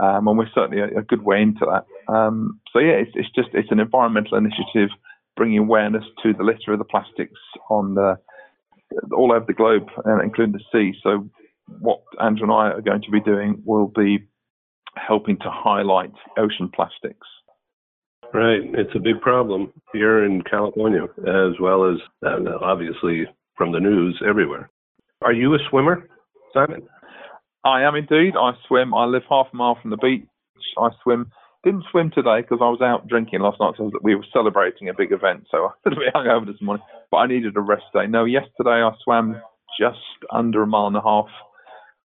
Um, 0.00 0.28
and 0.28 0.38
we're 0.38 0.48
certainly 0.54 0.80
a, 0.80 1.00
a, 1.00 1.02
good 1.02 1.22
way 1.22 1.42
into 1.42 1.66
that. 1.66 2.12
Um, 2.12 2.60
so 2.72 2.78
yeah, 2.78 2.92
it's, 2.92 3.10
it's, 3.14 3.28
just 3.34 3.48
it's 3.52 3.70
an 3.70 3.78
environmental 3.78 4.38
initiative 4.38 4.88
bringing 5.36 5.58
awareness 5.58 6.04
to 6.22 6.32
the 6.32 6.44
litter 6.44 6.72
of 6.72 6.78
the 6.78 6.84
plastics 6.84 7.38
on 7.68 7.94
the, 7.94 8.18
all 9.14 9.32
over 9.32 9.44
the 9.46 9.52
globe, 9.52 9.88
uh, 10.06 10.20
including 10.22 10.54
the 10.54 10.64
sea. 10.72 10.98
So 11.02 11.28
what 11.80 12.02
Andrew 12.20 12.44
and 12.44 12.52
I 12.52 12.74
are 12.74 12.80
going 12.80 13.02
to 13.02 13.10
be 13.10 13.20
doing 13.20 13.62
will 13.66 13.86
be 13.86 14.26
helping 14.96 15.36
to 15.38 15.50
highlight 15.50 16.12
ocean 16.38 16.70
plastics 16.74 17.26
Right. 18.34 18.62
It's 18.74 18.94
a 18.94 18.98
big 18.98 19.20
problem 19.20 19.72
here 19.92 20.24
in 20.24 20.42
California, 20.42 21.04
as 21.26 21.60
well 21.60 21.90
as 21.90 21.98
uh, 22.24 22.38
obviously 22.62 23.26
from 23.56 23.72
the 23.72 23.80
news 23.80 24.20
everywhere. 24.26 24.70
Are 25.20 25.34
you 25.34 25.54
a 25.54 25.58
swimmer, 25.68 26.08
Simon? 26.54 26.82
I 27.64 27.82
am 27.82 27.94
indeed. 27.94 28.34
I 28.36 28.52
swim. 28.66 28.94
I 28.94 29.04
live 29.04 29.22
half 29.28 29.48
a 29.52 29.56
mile 29.56 29.78
from 29.80 29.90
the 29.90 29.98
beach. 29.98 30.24
I 30.78 30.88
swim. 31.02 31.30
Didn't 31.62 31.84
swim 31.90 32.10
today 32.10 32.40
because 32.40 32.58
I 32.60 32.70
was 32.70 32.80
out 32.82 33.06
drinking 33.06 33.40
last 33.40 33.60
night. 33.60 33.74
So 33.76 33.90
we 34.02 34.16
were 34.16 34.24
celebrating 34.32 34.88
a 34.88 34.94
big 34.94 35.12
event, 35.12 35.46
so 35.50 35.68
I 35.86 35.88
a 35.88 35.90
bit 35.90 36.14
hungover 36.14 36.46
this 36.46 36.60
morning. 36.60 36.84
But 37.10 37.18
I 37.18 37.26
needed 37.26 37.56
a 37.56 37.60
rest 37.60 37.84
day. 37.94 38.06
No, 38.06 38.24
yesterday 38.24 38.82
I 38.82 38.90
swam 39.04 39.40
just 39.78 39.98
under 40.32 40.62
a 40.62 40.66
mile 40.66 40.86
and 40.86 40.96
a 40.96 41.02
half 41.02 41.28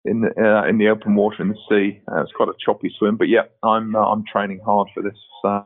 in 0.05 0.21
the 0.21 0.29
uh, 0.39 0.69
in 0.69 0.79
the 0.79 0.89
open 0.89 1.15
water 1.15 1.43
in 1.43 1.49
the 1.49 1.59
sea. 1.69 2.01
Uh, 2.13 2.23
it's 2.23 2.33
quite 2.33 2.49
a 2.49 2.55
choppy 2.65 2.93
swim, 2.99 3.17
but 3.17 3.29
yeah, 3.29 3.45
I'm 3.63 3.97
uh, 3.97 4.05
I'm 4.05 4.25
training 4.31 4.61
hard 4.65 4.89
for 4.95 5.03
this. 5.03 5.19
Uh, 5.45 5.63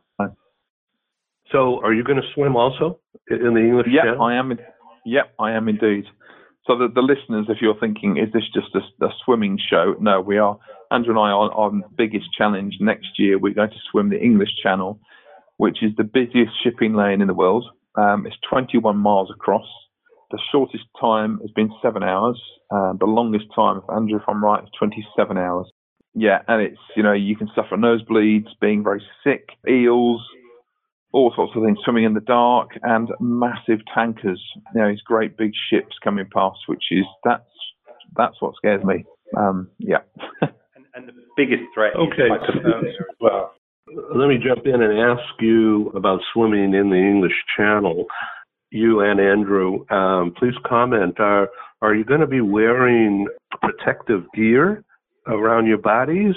so, 1.53 1.81
are 1.83 1.93
you 1.93 2.05
going 2.05 2.21
to 2.21 2.29
swim 2.35 2.57
also 2.57 2.99
in 3.29 3.55
the 3.55 3.61
English 3.61 3.87
yeah, 3.91 4.03
Channel? 4.03 4.23
I 4.23 4.35
am. 4.35 4.53
In, 4.53 4.59
yeah, 5.05 5.23
I 5.39 5.53
am 5.53 5.69
indeed. 5.69 6.05
So, 6.67 6.79
the, 6.79 6.89
the 6.93 7.03
listeners, 7.03 7.47
if 7.49 7.59
you're 7.61 7.79
thinking, 7.79 8.17
is 8.17 8.33
this 8.33 8.45
just 8.55 8.75
a, 8.75 9.05
a, 9.05 9.11
swimming 9.25 9.59
show? 9.71 9.95
No, 10.01 10.21
we 10.21 10.39
are 10.39 10.59
Andrew 10.91 11.11
and 11.11 11.19
I, 11.19 11.31
our, 11.31 11.53
our 11.53 11.73
biggest 11.97 12.27
challenge 12.37 12.77
next 12.81 13.19
year, 13.19 13.39
we're 13.39 13.55
going 13.55 13.71
to 13.71 13.77
swim 13.91 14.11
the 14.11 14.21
English 14.21 14.51
Channel, 14.63 14.99
which 15.59 15.83
is 15.83 15.91
the 15.97 16.05
busiest 16.05 16.53
shipping 16.63 16.95
lane 16.95 17.21
in 17.21 17.27
the 17.27 17.35
world. 17.35 17.67
Um, 17.97 18.27
it's 18.27 18.37
21 18.49 18.97
miles 18.97 19.31
across. 19.31 19.67
The 20.31 20.39
shortest 20.51 20.85
time 21.01 21.39
has 21.41 21.51
been 21.51 21.71
seven 21.83 22.03
hours. 22.03 22.41
Uh, 22.71 22.95
the 22.99 23.07
longest 23.07 23.47
time, 23.55 23.79
if 23.79 23.85
Andrew, 23.95 24.17
if 24.17 24.25
I'm 24.27 24.43
right, 24.43 24.63
is 24.63 24.71
27 24.79 25.37
hours. 25.37 25.71
Yeah, 26.15 26.39
and 26.49 26.63
it's, 26.63 26.81
you 26.97 27.03
know, 27.03 27.13
you 27.13 27.37
can 27.37 27.49
suffer 27.55 27.77
nosebleeds, 27.77 28.49
being 28.61 28.83
very 28.83 29.03
sick, 29.23 29.49
eels, 29.69 30.23
all 31.15 31.33
sorts 31.37 31.53
of 31.55 31.63
things, 31.63 31.79
swimming 31.85 32.05
in 32.05 32.13
the 32.13 32.21
dark, 32.21 32.71
and 32.83 33.09
massive 33.21 33.79
tankers. 33.95 34.43
You 34.75 34.81
know, 34.81 34.91
these 34.91 35.01
great 35.03 35.37
big 35.37 35.53
ships 35.71 35.97
coming 36.03 36.27
past, 36.35 36.59
which 36.67 36.83
is, 36.91 37.05
that's, 37.23 37.49
that's 38.17 38.35
what 38.41 38.57
scares 38.57 38.83
me. 38.85 39.05
Um, 39.37 39.71
yeah. 39.79 39.99
and, 40.43 40.51
and, 40.95 41.09
the 41.09 41.13
biggest 41.37 41.63
threat 41.73 41.95
okay. 41.95 42.25
is 42.25 42.31
hypothermia 42.31 42.89
as 42.89 43.17
well. 43.21 43.53
Let 43.87 44.29
me 44.29 44.39
jump 44.45 44.67
in 44.67 44.83
and 44.83 44.99
ask 44.99 45.23
you 45.41 45.91
about 45.91 46.21
swimming 46.33 46.75
in 46.75 46.91
the 46.91 46.97
English 46.97 47.35
Channel. 47.57 48.07
You 48.71 49.01
and 49.01 49.21
Andrew, 49.21 49.89
um, 49.91 50.35
please 50.37 50.55
comment. 50.67 51.21
Are 51.21 51.49
are 51.81 51.95
you 51.95 52.05
going 52.05 52.23
to 52.23 52.27
be 52.27 52.41
wearing 52.41 53.29
protective 53.63 54.25
gear 54.35 54.83
around 55.29 55.67
your 55.67 55.79
bodies, 55.79 56.35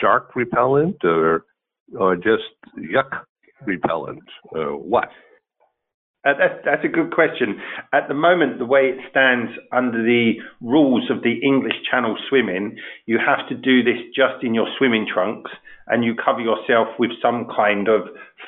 shark 0.00 0.36
repellent, 0.36 0.96
or 1.02 1.46
or 1.98 2.16
just 2.16 2.42
yuck 2.76 3.22
repellent? 3.66 4.22
Uh, 4.54 4.76
what? 4.76 5.08
Uh, 6.24 6.34
that's, 6.38 6.62
that's 6.64 6.84
a 6.84 6.88
good 6.88 7.12
question. 7.12 7.60
At 7.92 8.06
the 8.06 8.14
moment, 8.14 8.58
the 8.58 8.66
way 8.66 8.94
it 8.94 8.98
stands 9.10 9.50
under 9.72 10.02
the 10.02 10.34
rules 10.60 11.10
of 11.10 11.22
the 11.22 11.40
English 11.42 11.74
Channel 11.90 12.16
swimming, 12.28 12.76
you 13.06 13.18
have 13.18 13.48
to 13.48 13.56
do 13.56 13.82
this 13.82 13.98
just 14.14 14.44
in 14.44 14.54
your 14.54 14.68
swimming 14.78 15.06
trunks 15.12 15.50
and 15.88 16.04
you 16.04 16.14
cover 16.14 16.40
yourself 16.40 16.88
with 16.98 17.10
some 17.20 17.48
kind 17.54 17.88
of 17.88 18.02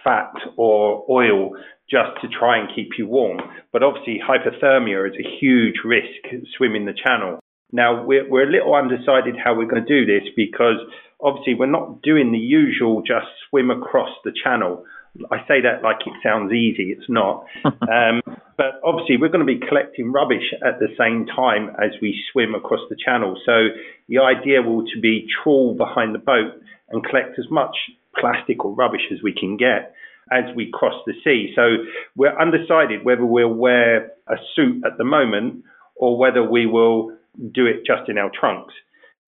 fat 0.04 0.32
or 0.56 1.04
oil 1.10 1.50
just 1.90 2.20
to 2.22 2.28
try 2.28 2.58
and 2.58 2.70
keep 2.74 2.90
you 2.96 3.08
warm. 3.08 3.40
But 3.72 3.82
obviously, 3.82 4.20
hypothermia 4.22 5.08
is 5.08 5.16
a 5.18 5.38
huge 5.40 5.76
risk 5.84 6.46
swimming 6.56 6.86
the 6.86 6.94
channel. 6.94 7.40
Now, 7.72 8.04
we're, 8.04 8.28
we're 8.30 8.48
a 8.48 8.52
little 8.52 8.74
undecided 8.76 9.34
how 9.42 9.56
we're 9.56 9.66
going 9.66 9.84
to 9.84 9.88
do 9.88 10.06
this 10.06 10.28
because 10.36 10.78
obviously 11.20 11.54
we're 11.54 11.66
not 11.66 12.02
doing 12.02 12.30
the 12.30 12.38
usual 12.38 13.02
just 13.02 13.26
swim 13.50 13.70
across 13.70 14.10
the 14.24 14.32
channel. 14.44 14.84
I 15.30 15.38
say 15.46 15.60
that 15.62 15.82
like 15.82 16.06
it 16.06 16.14
sounds 16.22 16.52
easy. 16.52 16.94
It's 16.96 17.08
not. 17.08 17.46
um, 17.64 18.22
but 18.56 18.80
obviously, 18.84 19.16
we're 19.16 19.28
going 19.28 19.46
to 19.46 19.52
be 19.52 19.60
collecting 19.66 20.12
rubbish 20.12 20.52
at 20.64 20.78
the 20.78 20.88
same 20.98 21.26
time 21.26 21.70
as 21.82 21.92
we 22.00 22.18
swim 22.32 22.54
across 22.54 22.80
the 22.88 22.96
channel. 22.96 23.40
So 23.44 23.68
the 24.08 24.18
idea 24.18 24.62
will 24.62 24.84
to 24.86 25.00
be 25.00 25.26
trawl 25.42 25.74
behind 25.74 26.14
the 26.14 26.18
boat 26.18 26.60
and 26.90 27.04
collect 27.04 27.38
as 27.38 27.46
much 27.50 27.76
plastic 28.18 28.64
or 28.64 28.74
rubbish 28.74 29.10
as 29.12 29.18
we 29.22 29.32
can 29.32 29.56
get 29.56 29.94
as 30.30 30.44
we 30.56 30.70
cross 30.72 30.94
the 31.06 31.12
sea. 31.22 31.52
So 31.54 31.84
we're 32.16 32.38
undecided 32.38 33.04
whether 33.04 33.24
we'll 33.24 33.48
wear 33.48 34.12
a 34.26 34.36
suit 34.54 34.82
at 34.86 34.96
the 34.96 35.04
moment 35.04 35.64
or 35.96 36.16
whether 36.16 36.42
we 36.42 36.66
will 36.66 37.12
do 37.52 37.66
it 37.66 37.84
just 37.86 38.08
in 38.08 38.18
our 38.18 38.30
trunks. 38.38 38.72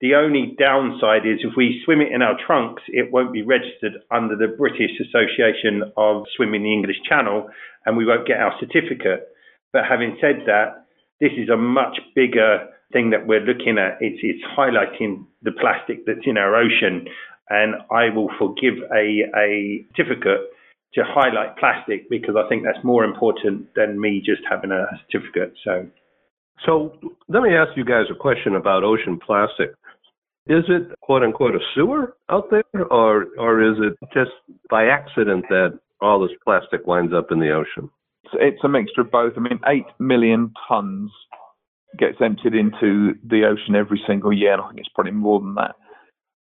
The 0.01 0.15
only 0.15 0.55
downside 0.59 1.25
is 1.25 1.41
if 1.41 1.57
we 1.57 1.81
swim 1.85 2.03
it 2.03 2.13
in 2.13 2.21
our 2.21 2.37
trunks, 2.47 2.83
it 2.89 3.11
won't 3.11 3.33
be 3.33 3.43
registered 3.43 3.95
under 4.11 4.37
the 4.37 4.55
British 4.59 4.93
Association 5.01 5.91
of 5.97 6.25
Swimming 6.37 6.65
the 6.65 6.73
English 6.73 7.01
Channel 7.09 7.49
and 7.87 7.97
we 7.97 8.05
won't 8.05 8.27
get 8.27 8.39
our 8.39 8.53
certificate. 8.61 9.29
But 9.73 9.85
having 9.89 10.19
said 10.21 10.45
that, 10.47 10.85
this 11.21 11.33
is 11.39 11.49
a 11.49 11.57
much 11.57 11.99
bigger 12.15 12.69
thing 12.93 13.11
that 13.11 13.27
we're 13.27 13.41
looking 13.41 13.79
at. 13.79 13.97
It's, 14.01 14.21
it's 14.23 14.45
highlighting 14.57 15.25
the 15.43 15.53
plastic 15.53 16.05
that's 16.05 16.27
in 16.27 16.37
our 16.37 16.55
ocean. 16.57 17.09
And 17.49 17.77
I 17.91 18.15
will 18.15 18.31
forgive 18.39 18.75
a, 18.93 19.25
a 19.35 19.87
certificate 19.97 20.51
to 20.95 21.05
highlight 21.07 21.57
plastic 21.57 22.11
because 22.11 22.37
I 22.37 22.49
think 22.49 22.65
that's 22.65 22.85
more 22.85 23.05
important 23.05 23.69
than 23.75 24.01
me 24.01 24.23
just 24.25 24.43
having 24.49 24.73
a 24.73 24.87
certificate. 25.07 25.55
So, 25.65 25.87
so 26.65 26.93
let 27.29 27.43
me 27.43 27.55
ask 27.55 27.77
you 27.77 27.85
guys 27.85 28.07
a 28.11 28.15
question 28.15 28.57
about 28.57 28.85
ocean 28.85 29.19
plastic. 29.25 29.75
Is 30.47 30.65
it 30.69 30.99
quote 31.01 31.23
unquote 31.23 31.57
a 31.57 31.61
sewer 31.75 32.17
out 32.31 32.51
there, 32.51 32.65
or 32.91 33.27
or 33.39 33.63
is 33.63 33.79
it 33.79 33.99
just 34.15 34.31
by 34.71 34.87
accident 34.87 35.45
that 35.49 35.79
all 36.01 36.21
this 36.21 36.37
plastic 36.45 36.87
winds 36.87 37.13
up 37.13 37.33
in 37.33 37.41
the 37.41 37.51
ocean? 37.51 37.91
It's 38.35 38.63
a 38.63 38.69
mixture 38.69 39.01
of 39.01 39.11
both. 39.11 39.33
I 39.37 39.41
mean, 39.41 39.61
eight 39.67 39.87
million 39.99 40.53
tons 40.69 41.11
gets 41.99 42.19
emptied 42.21 42.55
into 42.55 43.15
the 43.25 43.45
ocean 43.45 43.75
every 43.75 44.01
single 44.07 44.33
year, 44.33 44.53
and 44.53 44.63
I 44.63 44.69
think 44.69 44.81
it's 44.81 44.89
probably 44.95 45.13
more 45.13 45.41
than 45.41 45.55
that. 45.55 45.75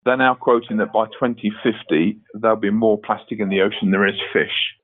They're 0.05 0.17
now 0.17 0.35
quoting 0.35 0.77
that 0.77 0.93
by 0.93 1.05
2050 1.05 2.19
there'll 2.35 2.55
be 2.57 2.69
more 2.69 2.99
plastic 2.99 3.39
in 3.39 3.49
the 3.49 3.61
ocean 3.61 3.79
than 3.83 3.91
there 3.91 4.07
is 4.07 4.15
fish. 4.31 4.75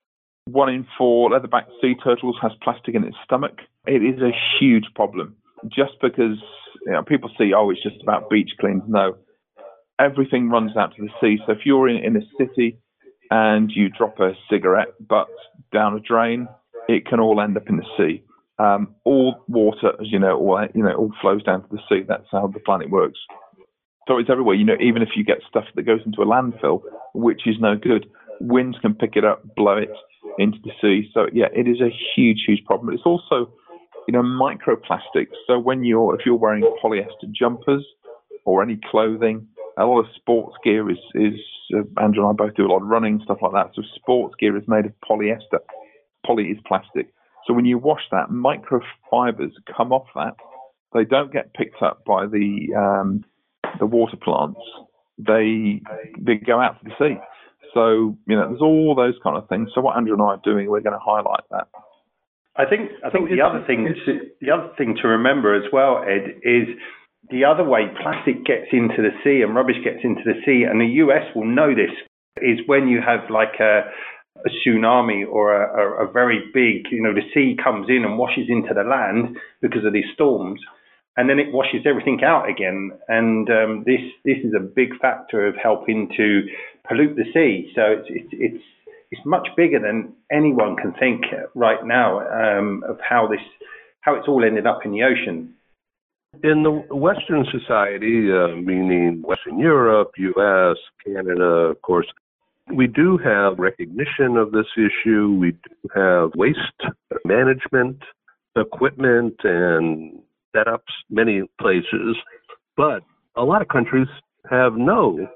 One 0.45 0.69
in 0.69 0.86
four 0.98 1.31
leatherback 1.31 1.65
sea 1.81 1.95
turtles 2.03 2.36
has 2.41 2.51
plastic 2.62 2.95
in 2.95 3.03
its 3.03 3.15
stomach. 3.24 3.60
It 3.88 4.03
is 4.03 4.22
a 4.22 4.31
huge 4.60 4.86
problem. 4.93 5.36
Just 5.74 5.93
because 6.01 6.38
you 6.86 6.91
know, 6.91 7.03
people 7.03 7.29
see, 7.38 7.53
oh, 7.55 7.69
it's 7.69 7.81
just 7.81 8.01
about 8.01 8.29
beach 8.29 8.51
cleans. 8.60 8.84
No, 8.88 9.17
everything 10.00 10.50
runs 10.50 10.75
out 10.77 10.95
to 10.95 11.01
the 11.01 11.10
sea. 11.22 11.41
So 11.45 11.53
if 11.53 11.60
you're 11.65 11.89
in, 11.89 11.98
in 11.98 12.15
a 12.15 12.25
city 12.38 12.79
and 13.31 13.72
you 13.74 13.89
drop 13.89 14.19
a 14.19 14.34
cigarette 14.50 14.89
butt 15.07 15.27
down 15.74 15.95
a 15.95 16.00
drain, 16.00 16.48
it 16.88 17.05
can 17.05 17.19
all 17.19 17.41
end 17.41 17.57
up 17.57 17.69
in 17.69 17.77
the 17.77 17.86
sea. 17.98 18.24
Um, 18.57 18.95
all 19.03 19.43
water, 19.48 19.93
as 20.00 20.12
you 20.12 20.19
know, 20.19 20.38
all 20.38 20.65
you 20.74 20.84
know, 20.84 20.93
all 20.93 21.12
flows 21.22 21.43
down 21.43 21.62
to 21.62 21.67
the 21.72 21.81
sea. 21.89 22.05
That's 22.07 22.27
how 22.31 22.48
the 22.48 22.60
planet 22.60 22.89
works. 22.89 23.19
So 24.07 24.17
it's 24.17 24.29
everywhere. 24.29 24.55
You 24.55 24.65
know, 24.65 24.77
even 24.79 25.01
if 25.01 25.10
you 25.15 25.24
get 25.25 25.39
stuff 25.50 25.65
that 25.75 25.84
goes 25.84 26.01
into 26.05 26.22
a 26.22 26.25
landfill, 26.25 26.81
which 27.13 27.41
is 27.48 27.55
no 27.60 27.75
good, 27.75 28.05
winds 28.39 28.77
can 28.81 28.93
pick 28.93 29.15
it 29.15 29.25
up, 29.25 29.43
blow 29.55 29.77
it 29.77 29.89
into 30.38 30.57
the 30.63 30.72
sea. 30.81 31.10
So 31.13 31.25
yeah, 31.34 31.48
it 31.53 31.67
is 31.67 31.81
a 31.81 31.89
huge, 32.15 32.43
huge 32.45 32.63
problem. 32.65 32.93
It's 32.93 33.05
also 33.05 33.51
you 34.07 34.12
know, 34.13 34.21
microplastics. 34.21 35.33
So 35.47 35.59
when 35.59 35.83
you're, 35.83 36.15
if 36.15 36.25
you're 36.25 36.35
wearing 36.35 36.63
polyester 36.83 37.31
jumpers 37.31 37.85
or 38.45 38.62
any 38.62 38.79
clothing, 38.89 39.47
a 39.77 39.85
lot 39.85 40.00
of 40.00 40.05
sports 40.15 40.55
gear 40.63 40.89
is, 40.89 40.97
is 41.15 41.39
uh, 41.74 41.79
Andrew 42.01 42.27
and 42.27 42.29
I 42.29 42.45
both 42.45 42.55
do 42.55 42.65
a 42.65 42.71
lot 42.71 42.81
of 42.81 42.88
running, 42.88 43.19
stuff 43.24 43.39
like 43.41 43.53
that. 43.53 43.71
So 43.75 43.81
sports 43.95 44.35
gear 44.39 44.55
is 44.57 44.63
made 44.67 44.85
of 44.85 44.93
polyester. 45.07 45.59
Poly 46.25 46.45
is 46.45 46.57
plastic. 46.67 47.13
So 47.45 47.53
when 47.53 47.65
you 47.65 47.77
wash 47.77 48.01
that, 48.12 48.29
microfibers 48.29 49.51
come 49.75 49.91
off 49.91 50.07
that. 50.15 50.35
They 50.93 51.03
don't 51.03 51.31
get 51.31 51.53
picked 51.53 51.81
up 51.81 52.03
by 52.05 52.25
the 52.25 52.74
um, 52.75 53.25
the 53.79 53.85
water 53.85 54.17
plants. 54.17 54.59
They 55.17 55.81
they 56.19 56.35
go 56.35 56.59
out 56.59 56.79
to 56.81 56.85
the 56.85 56.95
sea. 56.97 57.19
So 57.74 58.17
you 58.27 58.35
know, 58.35 58.47
there's 58.50 58.62
all 58.62 58.95
those 58.95 59.15
kind 59.21 59.38
of 59.38 59.47
things. 59.50 59.69
So 59.75 59.81
what 59.81 59.97
Andrew 59.97 60.13
and 60.13 60.21
I 60.21 60.25
are 60.25 60.41
doing, 60.43 60.69
we're 60.69 60.79
going 60.79 60.97
to 60.97 61.03
highlight 61.03 61.43
that. 61.51 61.67
I 62.57 62.65
think 62.65 62.91
I 63.05 63.09
think 63.09 63.29
the 63.29 63.41
other 63.41 63.63
thing 63.67 63.93
to, 64.05 64.19
the 64.39 64.51
other 64.51 64.69
thing 64.77 64.95
to 65.01 65.07
remember 65.07 65.55
as 65.55 65.69
well, 65.74 66.03
Ed, 66.07 66.39
is 66.43 66.67
the 67.29 67.43
other 67.43 67.63
way 67.63 67.91
plastic 68.01 68.45
gets 68.45 68.67
into 68.71 69.01
the 69.01 69.12
sea 69.24 69.41
and 69.41 69.55
rubbish 69.55 69.77
gets 69.83 70.03
into 70.03 70.21
the 70.24 70.39
sea, 70.45 70.63
and 70.63 70.79
the 70.79 71.03
US 71.03 71.24
will 71.35 71.45
know 71.45 71.75
this 71.75 71.91
is 72.41 72.59
when 72.65 72.88
you 72.88 73.01
have 73.01 73.29
like 73.29 73.59
a, 73.59 73.83
a 74.45 74.50
tsunami 74.50 75.25
or 75.27 75.55
a, 75.55 76.03
a, 76.03 76.07
a 76.07 76.12
very 76.12 76.43
big, 76.53 76.91
you 76.91 77.01
know, 77.01 77.13
the 77.13 77.27
sea 77.33 77.55
comes 77.62 77.88
in 77.89 78.03
and 78.03 78.17
washes 78.17 78.45
into 78.50 78.74
the 78.74 78.83
land 78.83 79.38
because 79.62 79.85
of 79.85 79.93
these 79.93 80.12
storms, 80.13 80.59
and 81.17 81.29
then 81.29 81.39
it 81.39 81.51
washes 81.51 81.85
everything 81.85 82.21
out 82.24 82.50
again. 82.50 82.91
And 83.07 83.50
um, 83.50 83.83
this 83.85 84.01
this 84.24 84.38
is 84.43 84.53
a 84.55 84.63
big 84.63 84.97
factor 85.01 85.45
of 85.45 85.55
helping 85.62 86.09
to 86.15 86.41
pollute 86.88 87.15
the 87.15 87.25
sea. 87.33 87.71
So 87.75 87.81
it's 87.83 88.07
it's, 88.09 88.29
it's 88.31 88.63
it's 89.12 89.21
much 89.25 89.47
bigger 89.55 89.79
than 89.79 90.13
anyone 90.31 90.75
can 90.75 90.93
think 91.00 91.24
right 91.53 91.85
now 91.85 92.19
um, 92.19 92.83
of 92.88 92.97
how 93.07 93.27
this 93.27 93.39
how 94.01 94.15
it's 94.15 94.27
all 94.27 94.43
ended 94.43 94.67
up 94.67 94.79
in 94.85 94.91
the 94.91 95.01
ocean. 95.03 95.53
In 96.43 96.63
the 96.63 96.71
Western 96.93 97.45
society, 97.51 98.29
uh, 98.31 98.55
meaning 98.55 99.24
Western 99.24 99.57
Europe, 99.57 100.12
U.S., 100.17 100.77
Canada, 101.03 101.43
of 101.43 101.81
course, 101.81 102.05
we 102.71 102.88
do 102.88 103.17
have 103.17 103.57
recognition 103.57 104.38
of 104.38 104.51
this 104.51 104.67
issue. 104.77 105.38
We 105.39 105.51
do 105.51 105.89
have 105.95 106.31
waste 106.35 106.59
management 107.24 107.97
equipment 108.55 109.35
and 109.43 110.19
setups 110.55 110.93
many 111.09 111.43
places, 111.59 112.15
but 112.77 113.01
a 113.35 113.43
lot 113.43 113.62
of 113.62 113.67
countries 113.67 114.07
have 114.50 114.74
no 114.75 115.27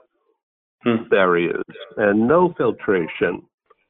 hmm. 0.83 1.09
barriers 1.09 1.63
and 1.97 2.27
no 2.27 2.53
filtration 2.57 3.43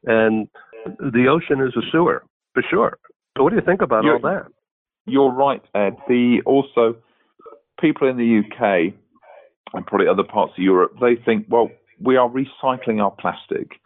and 0.05 0.47
the 0.83 1.27
ocean 1.29 1.61
is 1.65 1.75
a 1.75 1.81
sewer 1.91 2.23
for 2.53 2.63
sure. 2.69 2.97
So 3.37 3.43
what 3.43 3.51
do 3.51 3.55
you 3.55 3.65
think 3.65 3.81
about 3.81 4.03
you're, 4.03 4.15
all 4.15 4.21
that? 4.21 4.47
You're 5.05 5.31
right, 5.31 5.61
Ed. 5.75 5.95
The 6.07 6.41
also 6.45 6.95
people 7.79 8.07
in 8.09 8.17
the 8.17 8.39
UK 8.39 8.93
and 9.73 9.85
probably 9.85 10.07
other 10.07 10.23
parts 10.23 10.53
of 10.57 10.63
Europe, 10.63 10.93
they 10.99 11.15
think, 11.15 11.45
well, 11.49 11.69
we 12.01 12.17
are 12.17 12.29
recycling 12.29 13.01
our 13.01 13.11
plastic. 13.11 13.79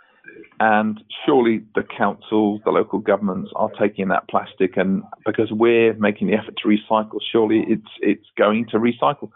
And 0.59 1.03
surely 1.25 1.61
the 1.75 1.83
councils, 1.83 2.61
the 2.63 2.71
local 2.71 2.99
governments 2.99 3.51
are 3.55 3.69
taking 3.79 4.07
that 4.09 4.27
plastic, 4.29 4.77
and 4.77 5.03
because 5.25 5.51
we're 5.51 5.93
making 5.95 6.27
the 6.27 6.33
effort 6.33 6.55
to 6.63 6.69
recycle, 6.69 7.19
surely 7.31 7.65
it's 7.67 7.89
it's 8.01 8.27
going 8.37 8.67
to 8.71 8.77
recycle. 8.77 9.29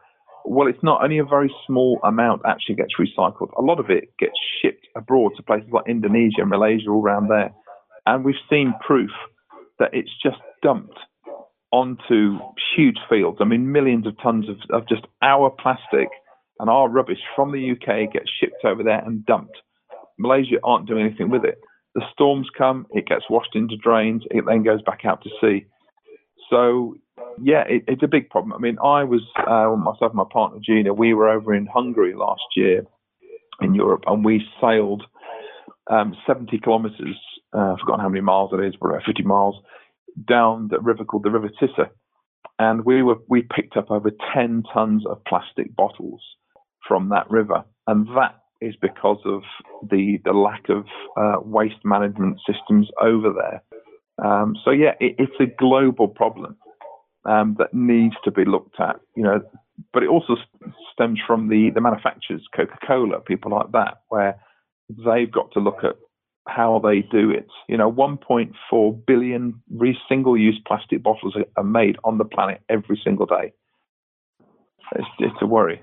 Well, 0.49 0.69
it's 0.69 0.81
not 0.81 1.03
only 1.03 1.17
a 1.17 1.25
very 1.25 1.53
small 1.65 1.99
amount 2.05 2.43
actually 2.47 2.75
gets 2.75 2.93
recycled. 2.97 3.49
A 3.57 3.61
lot 3.61 3.81
of 3.81 3.89
it 3.89 4.13
gets 4.17 4.39
shipped 4.61 4.87
abroad 4.95 5.33
to 5.35 5.43
places 5.43 5.69
like 5.73 5.83
Indonesia, 5.89 6.45
Malaysia, 6.45 6.89
all 6.89 7.03
around 7.03 7.27
there. 7.27 7.51
And 8.05 8.23
we've 8.23 8.35
seen 8.49 8.73
proof 8.85 9.09
that 9.77 9.89
it's 9.91 10.11
just 10.23 10.37
dumped 10.63 10.97
onto 11.73 12.39
huge 12.77 12.95
fields. 13.09 13.39
I 13.41 13.43
mean, 13.43 13.73
millions 13.73 14.07
of 14.07 14.13
tons 14.23 14.45
of, 14.47 14.55
of 14.71 14.87
just 14.87 15.01
our 15.21 15.49
plastic 15.49 16.07
and 16.59 16.69
our 16.69 16.87
rubbish 16.87 17.19
from 17.35 17.51
the 17.51 17.71
UK 17.71 18.13
gets 18.13 18.31
shipped 18.39 18.63
over 18.63 18.83
there 18.83 19.03
and 19.05 19.25
dumped. 19.25 19.57
Malaysia 20.17 20.55
aren't 20.63 20.87
doing 20.87 21.05
anything 21.05 21.29
with 21.29 21.43
it. 21.43 21.59
The 21.93 22.05
storms 22.13 22.47
come, 22.57 22.85
it 22.91 23.05
gets 23.05 23.25
washed 23.29 23.53
into 23.53 23.75
drains, 23.75 24.23
it 24.31 24.45
then 24.47 24.63
goes 24.63 24.81
back 24.83 25.01
out 25.03 25.21
to 25.23 25.29
sea. 25.41 25.65
So 26.49 26.95
yeah, 27.41 27.63
it, 27.67 27.83
it's 27.87 28.03
a 28.03 28.07
big 28.07 28.29
problem. 28.29 28.53
I 28.53 28.59
mean, 28.59 28.77
I 28.83 29.03
was 29.03 29.21
uh, 29.37 29.75
myself 29.75 30.11
and 30.11 30.15
my 30.15 30.25
partner 30.31 30.59
Gina. 30.63 30.93
We 30.93 31.13
were 31.13 31.29
over 31.29 31.53
in 31.53 31.65
Hungary 31.65 32.13
last 32.15 32.43
year 32.55 32.83
in 33.61 33.73
Europe, 33.73 34.03
and 34.07 34.23
we 34.23 34.43
sailed 34.61 35.03
um, 35.89 36.15
70 36.25 36.59
kilometres. 36.59 37.17
Uh, 37.53 37.73
I've 37.73 37.79
forgotten 37.79 38.01
how 38.01 38.09
many 38.09 38.21
miles 38.21 38.51
it 38.53 38.63
is, 38.63 38.73
but 38.79 38.89
about 38.89 39.03
50 39.05 39.23
miles 39.23 39.55
down 40.27 40.67
the 40.69 40.79
river 40.79 41.05
called 41.05 41.23
the 41.23 41.31
River 41.31 41.49
Tisza, 41.61 41.89
and 42.59 42.85
we 42.85 43.03
were 43.03 43.17
we 43.29 43.43
picked 43.43 43.77
up 43.77 43.91
over 43.91 44.11
10 44.33 44.63
tons 44.73 45.03
of 45.05 45.23
plastic 45.25 45.75
bottles 45.75 46.21
from 46.87 47.09
that 47.09 47.29
river, 47.29 47.63
and 47.85 48.07
that 48.15 48.35
is 48.59 48.75
because 48.81 49.19
of 49.25 49.41
the 49.89 50.17
the 50.25 50.33
lack 50.33 50.69
of 50.69 50.85
uh, 51.17 51.39
waste 51.41 51.83
management 51.83 52.39
systems 52.47 52.89
over 53.01 53.31
there. 53.33 53.63
Um, 54.25 54.55
so 54.65 54.71
yeah, 54.71 54.93
it, 54.99 55.15
it's 55.19 55.39
a 55.39 55.45
global 55.59 56.07
problem 56.07 56.57
um, 57.27 57.55
that 57.59 57.73
needs 57.73 58.15
to 58.23 58.31
be 58.31 58.45
looked 58.45 58.79
at. 58.79 58.99
You 59.15 59.23
know, 59.23 59.41
but 59.93 60.03
it 60.03 60.09
also 60.09 60.35
stems 60.93 61.19
from 61.27 61.49
the 61.49 61.69
the 61.73 61.81
manufacturers, 61.81 62.41
Coca-Cola, 62.55 63.19
people 63.21 63.51
like 63.51 63.71
that, 63.73 64.01
where 64.09 64.39
they've 64.89 65.31
got 65.31 65.51
to 65.51 65.59
look 65.59 65.83
at 65.83 65.95
how 66.47 66.79
they 66.83 67.01
do 67.01 67.29
it. 67.29 67.47
You 67.67 67.77
know, 67.77 67.91
1.4 67.91 69.05
billion 69.05 69.61
re- 69.69 69.97
single-use 70.07 70.59
plastic 70.65 71.03
bottles 71.03 71.35
are 71.57 71.63
made 71.63 71.97
on 72.03 72.17
the 72.17 72.25
planet 72.25 72.61
every 72.69 72.99
single 73.03 73.25
day. 73.25 73.51
It's, 74.95 75.07
it's 75.19 75.35
a 75.41 75.45
worry. 75.45 75.81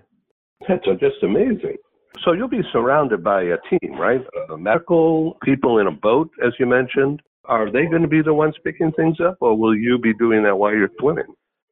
That's 0.66 0.84
just 0.86 1.22
amazing. 1.22 1.76
So 2.24 2.32
you'll 2.32 2.48
be 2.48 2.62
surrounded 2.72 3.22
by 3.22 3.42
a 3.42 3.56
team, 3.68 3.94
right? 3.98 4.22
Uh, 4.48 4.56
medical 4.56 5.36
people 5.42 5.78
in 5.78 5.86
a 5.86 5.90
boat, 5.90 6.30
as 6.44 6.52
you 6.58 6.66
mentioned. 6.66 7.20
Are 7.46 7.70
they 7.70 7.86
going 7.86 8.02
to 8.02 8.08
be 8.08 8.22
the 8.22 8.34
ones 8.34 8.54
picking 8.64 8.92
things 8.92 9.18
up, 9.20 9.38
or 9.40 9.56
will 9.56 9.76
you 9.76 9.98
be 9.98 10.14
doing 10.14 10.42
that 10.44 10.56
while 10.56 10.72
you're 10.74 10.90
swimming? 10.98 11.26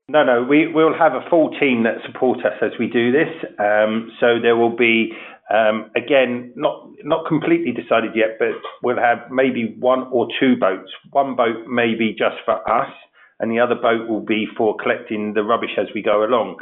No, 0.09 0.25
no, 0.25 0.43
we 0.43 0.67
will 0.67 0.93
have 0.99 1.12
a 1.12 1.25
full 1.31 1.50
team 1.59 1.85
that 1.85 2.05
support 2.05 2.41
us 2.41 2.59
as 2.61 2.73
we 2.79 2.88
do 2.88 3.12
this. 3.12 3.29
Um, 3.59 4.11
so 4.21 4.38
there 4.43 4.57
will 4.57 4.76
be, 4.76 5.12
um, 5.52 5.91
again, 5.97 6.52
not 6.57 6.88
not 7.05 7.26
completely 7.26 7.73
decided 7.73 8.11
yet, 8.14 8.37
but 8.38 8.50
we'll 8.83 8.99
have 8.99 9.31
maybe 9.31 9.75
one 9.79 10.09
or 10.12 10.29
two 10.38 10.57
boats. 10.57 10.91
One 11.11 11.37
boat 11.37 11.67
may 11.69 11.95
be 11.95 12.11
just 12.11 12.37
for 12.45 12.69
us, 12.69 12.93
and 13.41 13.50
the 13.50 13.61
other 13.61 13.76
boat 13.76 14.09
will 14.09 14.25
be 14.25 14.47
for 14.57 14.76
collecting 14.76 15.35
the 15.35 15.45
rubbish 15.45 15.79
as 15.79 15.87
we 15.95 16.02
go 16.02 16.25
along. 16.25 16.57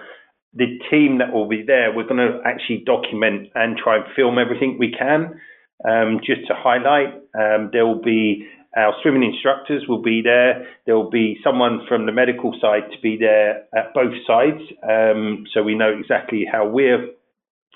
The 0.55 0.79
team 0.91 1.19
that 1.19 1.33
will 1.33 1.49
be 1.49 1.63
there, 1.67 1.95
we're 1.95 2.09
going 2.09 2.17
to 2.19 2.41
actually 2.45 2.83
document 2.85 3.49
and 3.55 3.77
try 3.77 3.97
and 3.97 4.05
film 4.15 4.39
everything 4.39 4.77
we 4.79 4.93
can, 4.97 5.41
um, 5.89 6.21
just 6.25 6.47
to 6.49 6.55
highlight. 6.55 7.15
Um, 7.35 7.71
there 7.73 7.87
will 7.87 8.03
be 8.03 8.47
our 8.77 8.95
swimming 9.03 9.25
instructors 9.25 9.85
will 9.89 10.03
be 10.03 10.23
there. 10.23 10.67
There 10.87 10.95
will 10.95 11.11
be 11.11 11.39
someone 11.43 11.81
from 11.89 12.07
the 12.07 12.13
medical 12.13 12.57
side 12.61 12.91
to 12.93 13.01
be 13.01 13.17
there 13.17 13.65
at 13.75 13.93
both 13.95 14.15
sides, 14.27 14.63
um, 14.89 15.45
so 15.53 15.63
we 15.63 15.75
know 15.75 15.91
exactly 15.91 16.47
how 16.51 16.69
we're 16.69 17.09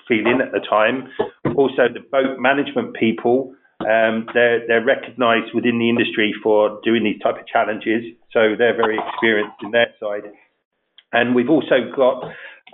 feeling 0.07 0.39
at 0.41 0.51
the 0.53 0.59
time. 0.59 1.09
Also, 1.55 1.89
the 1.91 1.99
boat 2.11 2.39
management 2.39 2.95
people, 2.95 3.53
um, 3.81 4.27
they're 4.33 4.65
they're 4.67 4.85
recognised 4.85 5.53
within 5.53 5.79
the 5.79 5.89
industry 5.89 6.33
for 6.41 6.79
doing 6.83 7.03
these 7.03 7.21
type 7.21 7.35
of 7.39 7.47
challenges, 7.47 8.03
so 8.31 8.55
they're 8.57 8.77
very 8.77 8.97
experienced 8.97 9.57
in 9.63 9.71
their 9.71 9.93
side. 9.99 10.31
And 11.11 11.35
we've 11.35 11.49
also 11.49 11.91
got 11.93 12.23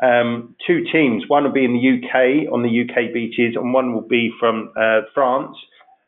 um, 0.03 0.55
two 0.65 0.83
teams. 0.91 1.23
One 1.27 1.43
will 1.43 1.51
be 1.51 1.65
in 1.65 1.73
the 1.73 2.07
UK 2.07 2.53
on 2.53 2.61
the 2.61 2.81
UK 2.81 3.13
beaches, 3.13 3.55
and 3.55 3.73
one 3.73 3.93
will 3.93 4.07
be 4.07 4.31
from 4.39 4.71
uh, 4.77 5.01
France 5.13 5.57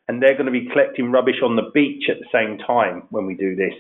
and 0.08 0.22
they're 0.22 0.34
going 0.34 0.46
to 0.46 0.52
be 0.52 0.68
collecting 0.72 1.12
rubbish 1.12 1.42
on 1.44 1.56
the 1.56 1.70
beach 1.74 2.10
at 2.10 2.18
the 2.20 2.28
same 2.32 2.58
time 2.58 3.04
when 3.10 3.26
we 3.26 3.36
do 3.36 3.56
this. 3.56 3.74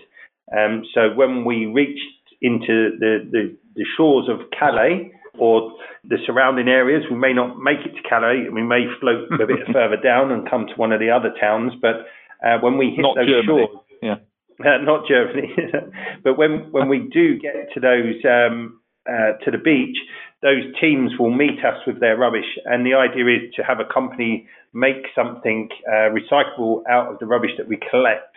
Um, 0.55 0.83
so 0.93 1.13
when 1.15 1.45
we 1.45 1.65
reach 1.65 1.99
into 2.41 2.97
the, 2.99 3.27
the, 3.31 3.57
the, 3.75 3.85
shores 3.97 4.27
of 4.29 4.39
Calais 4.57 5.11
or 5.37 5.71
the 6.03 6.17
surrounding 6.25 6.67
areas, 6.67 7.03
we 7.09 7.17
may 7.17 7.33
not 7.33 7.57
make 7.57 7.79
it 7.85 7.95
to 7.95 8.09
Calais. 8.09 8.49
We 8.51 8.61
may 8.61 8.85
float 8.99 9.31
a 9.31 9.47
bit 9.47 9.65
further 9.73 9.97
down 9.97 10.31
and 10.31 10.49
come 10.49 10.67
to 10.67 10.73
one 10.75 10.91
of 10.91 10.99
the 10.99 11.09
other 11.09 11.33
towns. 11.39 11.73
But 11.81 12.05
uh, 12.45 12.59
when 12.61 12.77
we 12.77 12.91
hit 12.95 13.01
not 13.01 13.15
those 13.15 13.27
Germany. 13.27 13.67
shores, 13.67 13.83
yeah. 14.01 14.15
Uh, 14.59 14.77
not 14.83 15.07
Germany, 15.07 15.51
but 16.23 16.37
when 16.37 16.71
when 16.71 16.87
we 16.87 17.09
do 17.11 17.39
get 17.39 17.73
to 17.73 17.79
those 17.79 18.15
um, 18.25 18.79
uh, 19.07 19.33
to 19.43 19.51
the 19.51 19.57
beach, 19.57 19.97
those 20.41 20.63
teams 20.79 21.11
will 21.19 21.31
meet 21.31 21.63
us 21.63 21.79
with 21.87 21.99
their 21.99 22.17
rubbish. 22.17 22.57
And 22.65 22.85
the 22.85 22.93
idea 22.93 23.25
is 23.27 23.53
to 23.55 23.63
have 23.63 23.79
a 23.79 23.93
company 23.93 24.47
make 24.73 25.07
something 25.15 25.69
uh, 25.87 26.09
recyclable 26.11 26.81
out 26.89 27.11
of 27.11 27.19
the 27.19 27.25
rubbish 27.25 27.51
that 27.57 27.67
we 27.67 27.77
collect. 27.89 28.35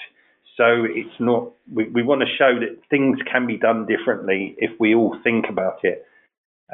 So 0.56 0.86
it's 0.88 1.14
not, 1.20 1.52
we, 1.72 1.88
we 1.88 2.02
want 2.02 2.22
to 2.22 2.36
show 2.38 2.58
that 2.60 2.80
things 2.88 3.18
can 3.30 3.46
be 3.46 3.58
done 3.58 3.86
differently 3.86 4.54
if 4.58 4.70
we 4.80 4.94
all 4.94 5.16
think 5.22 5.46
about 5.48 5.80
it. 5.82 6.06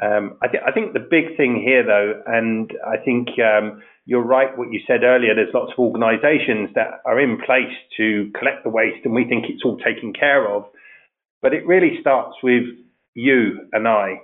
Um, 0.01 0.37
I, 0.41 0.47
th- 0.47 0.63
I, 0.65 0.71
think 0.71 0.93
the 0.93 0.99
big 0.99 1.37
thing 1.37 1.61
here, 1.63 1.85
though, 1.85 2.23
and 2.25 2.71
I 2.85 2.97
think 2.97 3.29
um, 3.37 3.81
you're 4.05 4.23
right 4.23 4.57
what 4.57 4.71
you 4.71 4.79
said 4.87 5.03
earlier, 5.03 5.35
there's 5.35 5.53
lots 5.53 5.71
of 5.71 5.79
organisations 5.79 6.69
that 6.73 7.01
are 7.05 7.19
in 7.19 7.37
place 7.45 7.73
to 7.97 8.31
collect 8.37 8.63
the 8.63 8.71
waste, 8.71 9.05
and 9.05 9.13
we 9.13 9.25
think 9.25 9.45
it's 9.49 9.63
all 9.63 9.77
taken 9.77 10.11
care 10.11 10.49
of. 10.49 10.65
But 11.43 11.53
it 11.53 11.67
really 11.67 11.99
starts 12.01 12.37
with 12.41 12.63
you 13.13 13.67
and 13.71 13.87
I. 13.87 14.21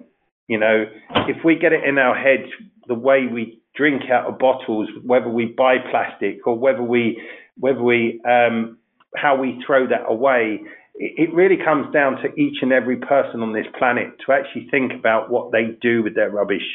You 0.48 0.60
know, 0.60 0.86
if 1.28 1.44
we 1.46 1.56
get 1.56 1.74
it 1.74 1.84
in 1.84 1.98
our 1.98 2.16
heads 2.16 2.50
the 2.88 2.96
way 2.96 3.28
we 3.32 3.62
drink 3.76 4.04
out 4.12 4.26
of 4.26 4.40
bottles, 4.40 4.90
whether 5.06 5.30
we 5.30 5.46
buy 5.46 5.76
plastic 5.92 6.46
or 6.46 6.58
whether 6.58 6.84
we 6.84 7.22
whether 7.60 7.84
we 7.84 8.22
um, 8.28 8.78
how 9.16 9.40
we 9.40 9.62
throw 9.66 9.88
that 9.88 10.06
away, 10.08 10.60
it, 10.96 11.34
really 11.34 11.58
comes 11.64 11.92
down 11.94 12.18
to 12.18 12.34
each 12.36 12.58
and 12.62 12.74
every 12.74 12.98
person 12.98 13.42
on 13.42 13.54
this 13.54 13.66
planet 13.78 14.08
to 14.26 14.34
actually 14.34 14.68
think 14.70 14.92
about 14.94 15.30
what 15.30 15.52
they 15.52 15.78
do 15.82 16.04
with 16.04 16.16
their 16.16 16.30
rubbish. 16.30 16.68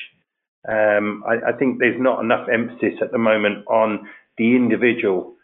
Um, 0.68 1.22
I, 1.28 1.50
I 1.50 1.52
think 1.58 1.78
there's 1.78 2.00
not 2.00 2.20
enough 2.22 2.48
emphasis 2.52 2.94
at 3.02 3.12
the 3.12 3.18
moment 3.18 3.66
on 3.66 4.08
the 4.38 4.56
individual. 4.56 5.34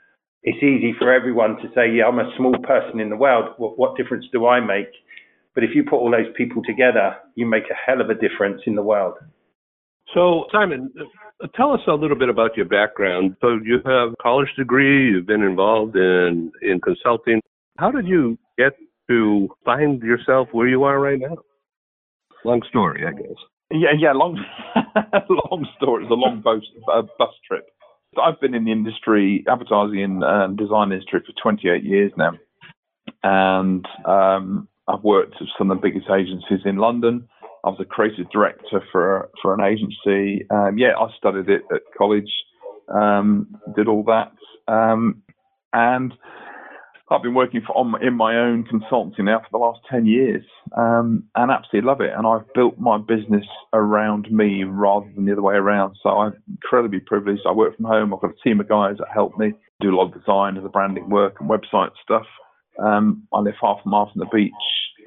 It's 0.42 0.62
easy 0.62 0.94
for 0.98 1.12
everyone 1.12 1.56
to 1.59 1.68
say, 1.74 1.92
"Yeah, 1.92 2.06
I'm 2.06 2.18
a 2.18 2.33
small 2.37 2.56
person 2.62 3.00
in 3.00 3.11
the 3.11 3.16
world. 3.16 3.54
What, 3.59 3.78
what 3.78 3.96
difference 3.96 4.26
do 4.33 4.46
I 4.46 4.61
make?" 4.61 4.88
But 5.54 5.64
if 5.64 5.70
you 5.74 5.84
put 5.84 5.96
all 5.96 6.10
those 6.10 6.32
people 6.36 6.62
together, 6.62 7.16
you 7.34 7.46
make 7.46 7.64
a 7.70 7.74
hell 7.74 8.00
of 8.00 8.10
a 8.10 8.14
difference 8.14 8.62
in 8.66 8.74
the 8.74 8.82
world. 8.82 9.14
So, 10.14 10.46
Simon, 10.52 10.92
uh, 11.42 11.46
tell 11.54 11.72
us 11.72 11.80
a 11.86 11.92
little 11.92 12.16
bit 12.16 12.28
about 12.28 12.56
your 12.56 12.66
background. 12.66 13.36
So, 13.40 13.58
you 13.62 13.78
have 13.84 14.12
a 14.12 14.22
college 14.22 14.48
degree, 14.56 15.10
you've 15.10 15.26
been 15.26 15.42
involved 15.42 15.96
in, 15.96 16.52
in 16.62 16.80
consulting. 16.80 17.40
How 17.78 17.90
did 17.90 18.06
you 18.06 18.38
get 18.58 18.72
to 19.08 19.48
find 19.64 20.02
yourself 20.02 20.48
where 20.52 20.68
you 20.68 20.84
are 20.84 20.98
right 20.98 21.18
now? 21.18 21.36
Long 22.44 22.62
story, 22.68 23.06
I 23.06 23.12
guess. 23.12 23.36
Yeah, 23.70 23.90
yeah, 23.96 24.12
long, 24.12 24.42
long 25.28 25.66
story. 25.76 26.04
It's 26.04 26.10
a 26.10 26.14
long 26.14 26.40
bus, 26.40 26.62
uh, 26.92 27.02
bus 27.18 27.30
trip. 27.46 27.66
I've 28.20 28.40
been 28.40 28.54
in 28.54 28.64
the 28.64 28.72
industry, 28.72 29.44
advertising 29.48 30.20
and 30.24 30.58
design 30.58 30.90
industry 30.90 31.20
for 31.24 31.32
28 31.40 31.84
years 31.84 32.12
now, 32.16 32.32
and 33.22 33.86
um, 34.04 34.68
I've 34.90 35.05
worked 35.05 35.37
with 35.40 35.48
some 35.57 35.70
of 35.70 35.81
the 35.81 35.83
biggest 35.83 36.11
agencies 36.11 36.61
in 36.64 36.76
London. 36.76 37.29
I 37.64 37.68
was 37.68 37.79
a 37.81 37.85
creative 37.85 38.31
director 38.31 38.83
for 38.90 39.31
for 39.42 39.55
an 39.55 39.61
agency. 39.61 40.46
Um, 40.50 40.79
yeah, 40.79 40.96
I 40.98 41.09
studied 41.16 41.48
it 41.48 41.62
at 41.72 41.83
college, 41.96 42.31
um, 42.88 43.57
did 43.76 43.87
all 43.87 44.05
that, 44.05 44.33
um, 44.72 45.22
and 45.72 46.12
I've 47.11 47.22
been 47.22 47.35
working 47.35 47.61
for 47.66 47.76
on, 47.76 48.03
in 48.03 48.14
my 48.14 48.37
own 48.37 48.64
consultancy 48.64 49.20
now 49.20 49.40
for 49.40 49.48
the 49.53 49.59
last 49.59 49.81
ten 49.90 50.07
years, 50.07 50.44
um, 50.76 51.24
and 51.35 51.50
absolutely 51.50 51.87
love 51.87 52.00
it. 52.00 52.12
And 52.16 52.26
I've 52.26 52.53
built 52.55 52.79
my 52.79 52.98
business 52.98 53.44
around 53.72 54.31
me 54.31 54.64
rather 54.64 55.11
than 55.14 55.26
the 55.26 55.33
other 55.33 55.42
way 55.42 55.55
around. 55.57 55.96
So 56.03 56.11
I'm 56.11 56.35
incredibly 56.48 57.00
privileged. 57.00 57.42
I 57.46 57.53
work 57.53 57.76
from 57.76 57.87
home. 57.87 58.14
I've 58.14 58.20
got 58.20 58.31
a 58.31 58.48
team 58.48 58.61
of 58.61 58.68
guys 58.68 58.96
that 58.98 59.09
help 59.12 59.37
me 59.38 59.53
do 59.81 59.90
a 59.90 59.96
lot 59.96 60.07
of 60.07 60.18
design 60.18 60.57
and 60.57 60.64
the 60.64 60.70
branding 60.70 61.11
work 61.11 61.37
and 61.40 61.50
website 61.50 61.90
stuff. 62.03 62.26
Um, 62.82 63.26
I 63.32 63.40
live 63.40 63.54
half 63.60 63.78
a 63.84 63.88
mile 63.88 64.10
from 64.12 64.20
the 64.20 64.26
beach. 64.32 64.52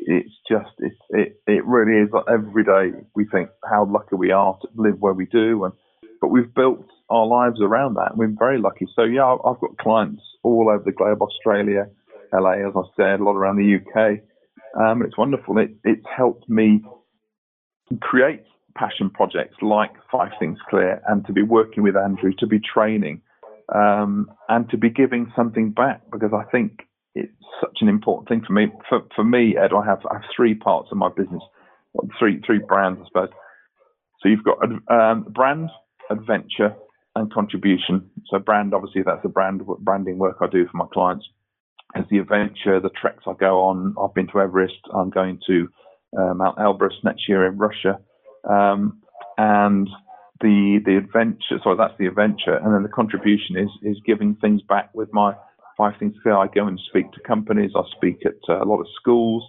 It's 0.06 0.34
just, 0.50 0.72
it's, 0.80 0.96
it, 1.10 1.42
it 1.48 1.66
really 1.66 2.04
is 2.04 2.10
like 2.12 2.26
every 2.32 2.64
day 2.64 2.98
we 3.16 3.26
think 3.32 3.50
how 3.64 3.86
lucky 3.86 4.16
we 4.16 4.32
are 4.32 4.58
to 4.62 4.68
live 4.76 5.00
where 5.00 5.14
we 5.14 5.26
do. 5.26 5.64
And, 5.64 5.74
but 6.22 6.28
we've 6.28 6.54
built 6.54 6.86
our 7.10 7.26
lives 7.26 7.62
around 7.62 7.96
that. 7.96 8.16
We're 8.16 8.36
very 8.38 8.60
lucky. 8.60 8.88
So 8.96 9.04
yeah, 9.04 9.26
I've 9.26 9.60
got 9.60 9.78
clients 9.78 10.22
all 10.44 10.70
over 10.70 10.84
the 10.84 10.92
globe, 10.92 11.22
Australia, 11.22 11.88
LA, 12.34 12.68
as 12.68 12.74
I 12.76 12.84
said, 12.98 13.20
a 13.20 13.24
lot 13.24 13.36
around 13.36 13.58
the 13.58 13.76
UK. 13.76 14.20
Um, 14.80 15.04
it's 15.04 15.18
wonderful. 15.18 15.58
It, 15.60 15.76
it's 15.84 16.06
helped 16.16 16.50
me 16.50 16.84
create 18.02 18.44
passion 18.76 19.10
projects 19.10 19.56
like 19.62 19.92
Five 20.12 20.32
Things 20.40 20.58
Clear 20.70 21.02
and 21.08 21.26
to 21.28 21.34
be 21.34 21.44
working 21.44 21.84
with 21.84 21.96
Andrew, 21.96 22.34
to 22.40 22.48
be 22.48 22.60
training, 22.60 23.22
um, 23.74 24.32
and 24.50 24.70
to 24.72 24.78
be 24.78 24.90
giving 24.90 25.32
something 25.36 25.72
back 25.72 26.02
because 26.12 26.32
I 26.34 26.50
think 26.52 26.88
it's 27.16 27.32
such 27.62 27.78
an 27.82 27.90
important 27.90 28.28
thing 28.28 28.44
for 28.46 28.54
me. 28.54 28.68
For, 28.90 29.02
for 29.16 29.24
me, 29.24 29.56
Ed, 29.58 29.72
I 29.74 29.86
have, 29.86 30.00
I 30.10 30.16
have 30.16 30.24
three 30.36 30.56
parts 30.56 30.90
of 30.92 30.98
my 30.98 31.10
business, 31.16 31.44
three 32.18 32.42
three 32.46 32.60
brands, 32.60 33.00
I 33.02 33.08
suppose. 33.08 33.30
So 34.22 34.30
you've 34.30 34.44
got 34.44 34.58
um, 34.90 35.24
brand, 35.30 35.70
adventure, 36.10 36.76
and 37.16 37.32
contribution. 37.32 38.10
So 38.30 38.40
brand, 38.40 38.74
obviously, 38.74 39.04
that's 39.06 39.22
the 39.22 39.30
brand 39.30 39.62
branding 39.80 40.18
work 40.18 40.38
I 40.42 40.48
do 40.48 40.66
for 40.66 40.78
my 40.78 40.86
clients. 40.92 41.26
As 41.96 42.06
the 42.10 42.18
adventure, 42.18 42.80
the 42.80 42.90
treks 42.90 43.24
I 43.28 43.34
go 43.40 43.62
on. 43.66 43.96
I've 44.02 44.16
been 44.16 44.28
to 44.30 44.42
Everest. 44.42 44.80
I'm 44.94 45.12
going 45.12 45.40
to 45.48 45.68
uh, 46.18 46.34
Mount 46.34 46.58
Elbrus 46.58 47.04
next 47.04 47.30
year 47.30 47.46
in 47.46 47.58
Russia, 47.58 48.00
um, 48.50 49.02
and 49.38 49.88
the 50.42 50.80
the 50.84 50.98
adventure. 50.98 51.60
Sorry, 51.62 51.78
that's 51.78 51.98
the 52.00 52.08
adventure, 52.08 52.56
and 52.56 52.74
then 52.74 52.82
the 52.82 52.90
contribution 52.90 53.58
is 53.58 53.70
is 53.84 53.98
giving 54.06 54.36
things 54.36 54.62
back 54.68 54.90
with 54.96 55.14
my 55.14 55.36
five 55.78 55.94
things. 56.00 56.16
I 56.26 56.48
go 56.54 56.68
and 56.68 56.80
speak 56.90 57.12
to 57.14 57.20
companies. 57.22 57.72
I 57.76 57.82
speak 57.96 58.26
at 58.26 58.38
uh, 58.50 58.64
a 58.64 58.66
lot 58.66 58.80
of 58.80 58.88
schools. 59.00 59.44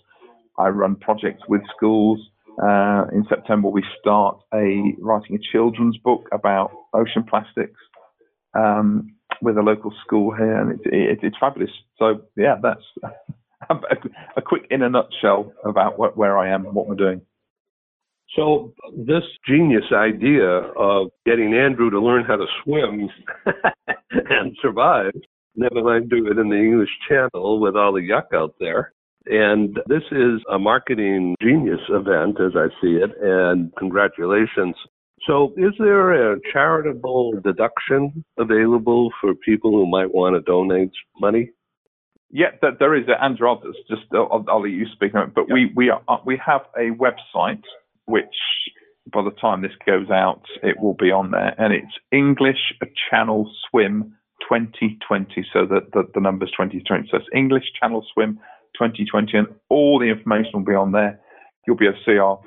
I 0.59 0.69
run 0.69 0.97
projects 0.97 1.43
with 1.49 1.63
schools. 1.77 2.21
Uh, 2.63 3.05
in 3.13 3.25
September, 3.29 3.69
we 3.69 3.83
start 4.01 4.39
a 4.53 4.95
writing 5.01 5.37
a 5.37 5.53
children's 5.53 5.97
book 5.99 6.29
about 6.33 6.71
ocean 6.93 7.25
plastics 7.25 7.81
um, 8.55 9.15
with 9.43 9.59
a 9.59 9.63
local 9.63 9.93
school 10.05 10.33
here, 10.35 10.57
and 10.57 10.73
it, 10.73 10.81
it, 10.93 11.19
it's 11.23 11.37
fabulous. 11.41 11.71
So 11.99 12.23
yeah, 12.37 12.57
that's 12.63 12.85
a, 13.71 13.75
a, 14.37 14.43
quick 14.43 14.67
in 14.71 14.83
a 14.83 14.89
nutshell 14.89 15.53
about 15.65 15.99
what, 15.99 16.17
where 16.17 16.39
I 16.39 16.51
am 16.55 16.65
and 16.67 16.75
what 16.75 16.87
we're 16.87 16.95
doing. 16.95 17.23
So 18.37 18.73
this 18.97 19.23
genius 19.47 19.85
idea 19.93 20.49
of 20.49 21.09
getting 21.25 21.55
Andrew 21.55 21.91
to 21.91 22.01
learn 22.01 22.25
how 22.25 22.37
to 22.37 22.47
swim 22.63 23.09
and 24.11 24.57
survive, 24.61 25.13
never 25.57 25.83
mind 25.83 26.11
do 26.11 26.27
it 26.27 26.39
in 26.39 26.49
the 26.49 26.57
English 26.57 26.91
Channel 27.09 27.61
with 27.61 27.77
all 27.77 27.93
the 27.93 28.01
yuck 28.01 28.35
out 28.35 28.55
there, 28.61 28.93
and 29.27 29.79
this 29.87 30.03
is 30.11 30.41
a 30.53 30.59
marketing 30.59 31.35
genius 31.43 31.81
event 31.89 32.41
as 32.41 32.53
I 32.57 32.69
see 32.81 32.97
it, 32.97 33.11
and 33.21 33.73
congratulations. 33.77 34.75
So, 35.27 35.55
is 35.57 35.73
there 35.79 36.33
a 36.33 36.39
charitable 36.53 37.41
deduction 37.43 38.25
available 38.39 39.11
for 39.21 39.35
people 39.35 39.71
who 39.71 39.87
might 39.87 40.13
want 40.13 40.37
to 40.37 40.41
donate 40.43 40.93
money? 41.19 41.51
Yeah, 42.31 42.49
there 42.61 42.95
is. 42.95 43.05
Uh, 43.09 43.25
Andrew, 43.25 43.49
I'll 43.49 43.63
just 43.89 44.03
I'll, 44.13 44.61
let 44.61 44.71
you 44.71 44.87
speak. 44.93 45.13
But 45.13 45.51
we 45.51 45.73
we 45.75 45.89
are, 45.89 46.03
uh, 46.09 46.17
we 46.27 46.39
have 46.45 46.63
a 46.77 46.91
website 46.91 47.63
which, 48.07 48.25
by 49.13 49.23
the 49.23 49.31
time 49.41 49.63
this 49.63 49.73
goes 49.87 50.11
out, 50.11 50.43
it 50.63 50.79
will 50.79 50.95
be 50.95 51.11
on 51.11 51.31
there, 51.31 51.55
and 51.57 51.73
it's 51.73 51.95
English 52.13 52.75
Channel 53.09 53.51
Swim 53.71 54.15
2020. 54.49 55.47
So 55.53 55.67
that 55.67 55.93
the, 55.93 56.05
the 56.15 56.21
numbers 56.21 56.51
2020. 56.53 57.09
So 57.11 57.19
it's 57.19 57.27
English 57.35 57.65
Channel 57.81 58.05
Swim 58.13 58.39
2020, 58.79 59.39
and 59.39 59.49
all 59.69 59.99
the 59.99 60.07
information 60.07 60.51
will 60.55 60.65
be 60.65 60.75
on 60.75 60.93
there. 60.93 61.21
You'll 61.67 61.77
be 61.77 61.87
able 61.87 61.97
to 61.97 62.05
see 62.05 62.19
our, 62.19 62.39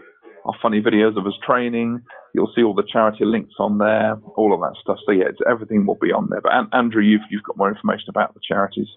our 0.45 0.55
funny 0.62 0.81
videos 0.81 1.17
of 1.17 1.25
us 1.25 1.33
training. 1.45 2.01
You'll 2.33 2.51
see 2.55 2.62
all 2.62 2.75
the 2.75 2.88
charity 2.88 3.25
links 3.25 3.55
on 3.60 3.79
there, 3.79 4.15
all 4.36 4.53
of 4.53 4.60
that 4.62 4.77
stuff. 4.81 4.97
So 5.05 5.12
yeah, 5.12 5.33
everything 5.49 5.86
will 5.86 5.97
be 5.99 6.12
on 6.12 6.27
there. 6.29 6.41
But 6.41 6.53
Andrew, 6.73 7.01
you've 7.01 7.25
you've 7.31 7.43
got 7.43 7.57
more 7.57 7.69
information 7.69 8.10
about 8.10 8.33
the 8.33 8.41
charities. 8.47 8.88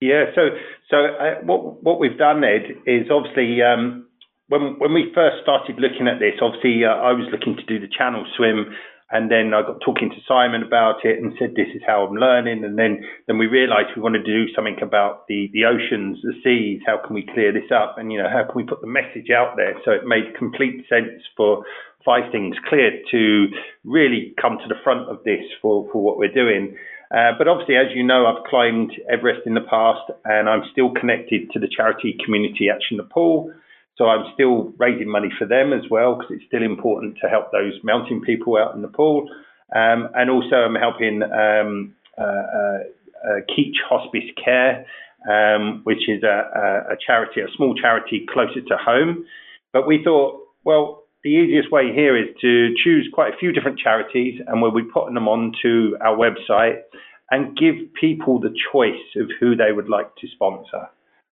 Yeah. 0.00 0.26
So 0.34 0.50
so 0.90 0.96
uh, 0.96 1.40
what 1.44 1.82
what 1.82 2.00
we've 2.00 2.18
done, 2.18 2.42
Ed, 2.42 2.82
is 2.86 3.06
obviously 3.10 3.62
um, 3.62 4.06
when 4.48 4.78
when 4.78 4.92
we 4.92 5.12
first 5.14 5.42
started 5.42 5.76
looking 5.78 6.08
at 6.08 6.18
this, 6.18 6.34
obviously 6.42 6.84
uh, 6.84 6.96
I 6.96 7.12
was 7.12 7.28
looking 7.30 7.56
to 7.56 7.64
do 7.64 7.78
the 7.78 7.92
channel 7.92 8.26
swim 8.36 8.74
and 9.10 9.30
then 9.30 9.54
I 9.54 9.62
got 9.62 9.80
talking 9.84 10.10
to 10.10 10.16
Simon 10.26 10.64
about 10.66 11.04
it 11.04 11.22
and 11.22 11.32
said, 11.38 11.54
this 11.54 11.70
is 11.74 11.82
how 11.86 12.04
I'm 12.04 12.16
learning. 12.16 12.64
And 12.64 12.76
then, 12.76 13.04
then 13.28 13.38
we 13.38 13.46
realized 13.46 13.94
we 13.94 14.02
wanted 14.02 14.24
to 14.24 14.32
do 14.32 14.52
something 14.52 14.78
about 14.82 15.28
the, 15.28 15.48
the 15.52 15.64
oceans, 15.64 16.18
the 16.22 16.34
seas. 16.42 16.82
How 16.84 16.98
can 16.98 17.14
we 17.14 17.22
clear 17.22 17.52
this 17.52 17.70
up? 17.70 17.98
And, 17.98 18.10
you 18.10 18.18
know, 18.18 18.28
how 18.28 18.42
can 18.42 18.56
we 18.56 18.64
put 18.64 18.80
the 18.80 18.90
message 18.90 19.30
out 19.30 19.54
there? 19.56 19.74
So 19.84 19.92
it 19.92 20.02
made 20.04 20.34
complete 20.36 20.86
sense 20.88 21.22
for 21.36 21.62
Five 22.04 22.32
Things 22.32 22.56
Clear 22.68 22.98
to 23.12 23.46
really 23.84 24.34
come 24.42 24.58
to 24.58 24.68
the 24.68 24.80
front 24.82 25.08
of 25.08 25.22
this 25.22 25.42
for, 25.62 25.86
for 25.92 26.02
what 26.02 26.18
we're 26.18 26.34
doing. 26.34 26.76
Uh, 27.14 27.30
but 27.38 27.46
obviously, 27.46 27.76
as 27.76 27.94
you 27.94 28.02
know, 28.02 28.26
I've 28.26 28.42
climbed 28.50 28.90
Everest 29.08 29.46
in 29.46 29.54
the 29.54 29.66
past 29.70 30.10
and 30.24 30.48
I'm 30.48 30.62
still 30.72 30.90
connected 30.90 31.50
to 31.52 31.60
the 31.60 31.68
charity 31.70 32.18
Community 32.24 32.66
Action 32.74 32.96
Nepal. 32.96 33.52
So 33.98 34.06
I'm 34.06 34.26
still 34.34 34.72
raising 34.78 35.08
money 35.08 35.30
for 35.38 35.46
them 35.46 35.72
as 35.72 35.88
well 35.90 36.16
because 36.16 36.36
it's 36.36 36.44
still 36.46 36.62
important 36.62 37.16
to 37.22 37.28
help 37.28 37.50
those 37.50 37.72
mountain 37.82 38.20
people 38.20 38.56
out 38.56 38.74
in 38.74 38.82
Nepal. 38.82 39.28
Um, 39.74 40.08
and 40.14 40.30
also 40.30 40.56
I'm 40.56 40.74
helping 40.74 41.22
um, 41.22 41.94
uh, 42.18 42.22
uh, 42.22 42.78
uh, 43.26 43.40
Hospice 43.88 44.30
Care, 44.42 44.86
um, 45.28 45.80
which 45.84 46.08
is 46.08 46.22
a, 46.22 46.90
a, 46.92 46.96
charity, 47.04 47.40
a 47.40 47.46
small 47.56 47.74
charity 47.74 48.26
closer 48.32 48.60
to 48.60 48.76
home. 48.76 49.24
But 49.72 49.86
we 49.86 50.02
thought, 50.04 50.40
well, 50.64 51.04
the 51.24 51.30
easiest 51.30 51.72
way 51.72 51.92
here 51.92 52.16
is 52.16 52.28
to 52.42 52.74
choose 52.84 53.08
quite 53.12 53.34
a 53.34 53.36
few 53.38 53.50
different 53.52 53.78
charities 53.78 54.40
and 54.46 54.62
we'll 54.62 54.74
be 54.74 54.84
putting 54.84 55.14
them 55.14 55.26
onto 55.26 55.96
our 56.00 56.16
website 56.16 56.82
and 57.30 57.56
give 57.56 57.74
people 57.98 58.38
the 58.38 58.54
choice 58.72 58.94
of 59.16 59.28
who 59.40 59.56
they 59.56 59.72
would 59.72 59.88
like 59.88 60.14
to 60.16 60.28
sponsor. 60.28 60.88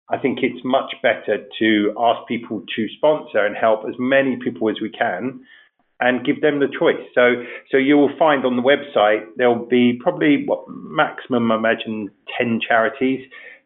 I 0.10 0.18
think 0.18 0.40
it's 0.42 0.64
much 0.64 0.94
better 1.02 1.46
to 1.60 1.94
ask 1.98 2.28
people 2.28 2.64
to 2.76 2.88
sponsor 2.98 3.46
and 3.46 3.56
help 3.56 3.86
as 3.88 3.96
many 3.98 4.38
people 4.44 4.70
as 4.70 4.76
we 4.82 4.90
can 4.90 5.42
and 6.00 6.26
give 6.26 6.42
them 6.42 6.60
the 6.60 6.68
choice. 6.68 7.02
So, 7.16 7.44
so 7.72 7.78
you 7.78 7.98
will 7.98 8.12
find 8.20 8.46
on 8.46 8.58
the 8.58 8.62
website 8.62 9.26
there'll 9.38 9.66
be 9.66 10.00
probably 10.02 10.44
what 10.46 10.66
maximum, 10.68 11.52
I 11.52 11.56
imagine, 11.56 12.10
ten 12.38 12.60
charities 12.66 13.22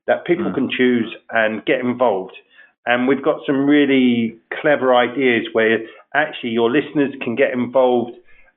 that 0.06 0.26
people 0.26 0.46
mm. 0.46 0.54
can 0.54 0.70
choose 0.70 1.14
and 1.32 1.66
get 1.66 1.80
involved. 1.80 2.36
And 2.86 3.08
we've 3.08 3.24
got 3.24 3.42
some 3.46 3.66
really 3.66 4.38
clever 4.62 4.96
ideas 4.96 5.48
where 5.52 5.80
actually 6.16 6.52
your 6.52 6.72
listeners 6.72 7.14
can 7.22 7.36
get 7.36 7.52
involved, 7.52 8.16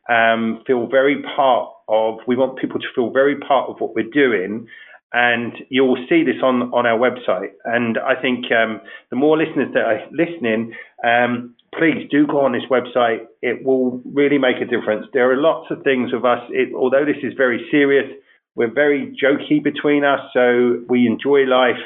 um, 0.09 0.63
feel 0.67 0.87
very 0.87 1.23
part 1.35 1.71
of. 1.89 2.19
We 2.29 2.37
want 2.37 2.59
people 2.59 2.79
to 2.79 2.87
feel 2.95 3.11
very 3.11 3.37
part 3.41 3.69
of 3.71 3.81
what 3.81 3.95
we're 3.95 4.11
doing, 4.11 4.69
and 5.13 5.53
you'll 5.69 6.05
see 6.09 6.23
this 6.23 6.43
on, 6.43 6.73
on 6.73 6.87
our 6.87 6.99
website. 6.99 7.51
And 7.65 7.99
I 7.99 8.21
think 8.21 8.47
um, 8.53 8.81
the 9.11 9.17
more 9.17 9.37
listeners 9.37 9.69
that 9.75 9.83
are 9.83 10.01
listening, 10.13 10.73
um, 11.05 11.55
please 11.77 12.07
do 12.11 12.27
go 12.27 12.41
on 12.45 12.53
this 12.53 12.63
website. 12.71 13.27
It 13.43 13.65
will 13.65 14.01
really 14.05 14.39
make 14.39 14.57
a 14.57 14.67
difference. 14.67 15.07
There 15.13 15.31
are 15.31 15.37
lots 15.37 15.71
of 15.71 15.83
things 15.83 16.13
of 16.13 16.25
us, 16.25 16.41
it, 16.51 16.75
although 16.75 17.05
this 17.05 17.23
is 17.23 17.33
very 17.37 17.67
serious, 17.71 18.07
we're 18.55 18.73
very 18.73 19.17
jokey 19.23 19.63
between 19.63 20.05
us, 20.05 20.21
so 20.33 20.83
we 20.89 21.07
enjoy 21.07 21.45
life 21.47 21.81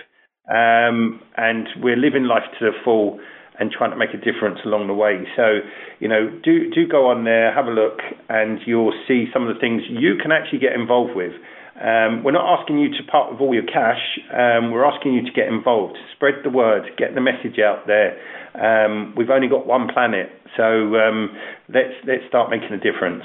um, 0.49 1.21
and 1.37 1.69
we're 1.83 1.97
living 1.97 2.25
life 2.25 2.45
to 2.59 2.67
the 2.67 2.73
full 2.85 3.21
and 3.59 3.71
trying 3.71 3.91
to 3.91 3.97
make 3.97 4.11
a 4.13 4.19
difference 4.19 4.59
along 4.65 4.89
the 4.89 4.95
way. 4.95 5.25
So, 5.37 5.61
you 6.01 6.09
know, 6.09 6.29
do 6.43 6.71
do 6.71 6.89
go 6.89 7.07
on 7.07 7.25
there, 7.25 7.55
have 7.55 7.67
a 7.67 7.71
look, 7.71 8.01
and 8.29 8.59
you'll 8.67 8.95
see 9.07 9.27
some 9.33 9.47
of 9.47 9.55
the 9.55 9.61
things 9.61 9.83
you 9.89 10.17
can 10.21 10.33
actually 10.33 10.59
get 10.59 10.73
involved 10.73 11.15
with. 11.15 11.33
Um, 11.75 12.23
we're 12.23 12.33
not 12.33 12.61
asking 12.61 12.79
you 12.79 12.91
to 12.91 13.03
part 13.11 13.33
with 13.33 13.41
all 13.41 13.53
your 13.53 13.67
cash. 13.67 14.01
Um, 14.33 14.71
we're 14.71 14.85
asking 14.85 15.15
you 15.15 15.23
to 15.23 15.33
get 15.33 15.49
involved, 15.49 15.97
spread 16.15 16.35
the 16.45 16.51
word, 16.51 16.85
get 16.97 17.15
the 17.15 17.21
message 17.21 17.59
out 17.59 17.87
there. 17.87 18.15
Um, 18.55 19.13
we've 19.17 19.31
only 19.31 19.49
got 19.49 19.67
one 19.67 19.89
planet, 19.93 20.31
so 20.57 20.95
um, 20.95 21.31
let's 21.69 21.95
let's 22.07 22.23
start 22.29 22.51
making 22.51 22.71
a 22.71 22.79
difference. 22.79 23.25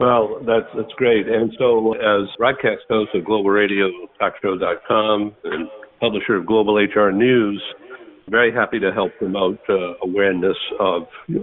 Well, 0.00 0.40
that's 0.46 0.68
that's 0.74 0.92
great. 0.96 1.28
And 1.28 1.54
so, 1.58 1.92
as 1.94 2.28
broadcast 2.38 2.82
host 2.88 3.10
of 3.14 3.24
Global 3.24 3.50
Radio 3.50 3.88
Talkshow.com 4.20 5.34
and 5.44 5.68
publisher 6.00 6.36
of 6.36 6.46
Global 6.46 6.76
HR 6.76 7.12
News, 7.12 7.62
very 8.28 8.52
happy 8.52 8.78
to 8.78 8.92
help 8.92 9.12
promote 9.18 9.58
uh, 9.68 9.94
awareness 10.02 10.56
of 10.80 11.02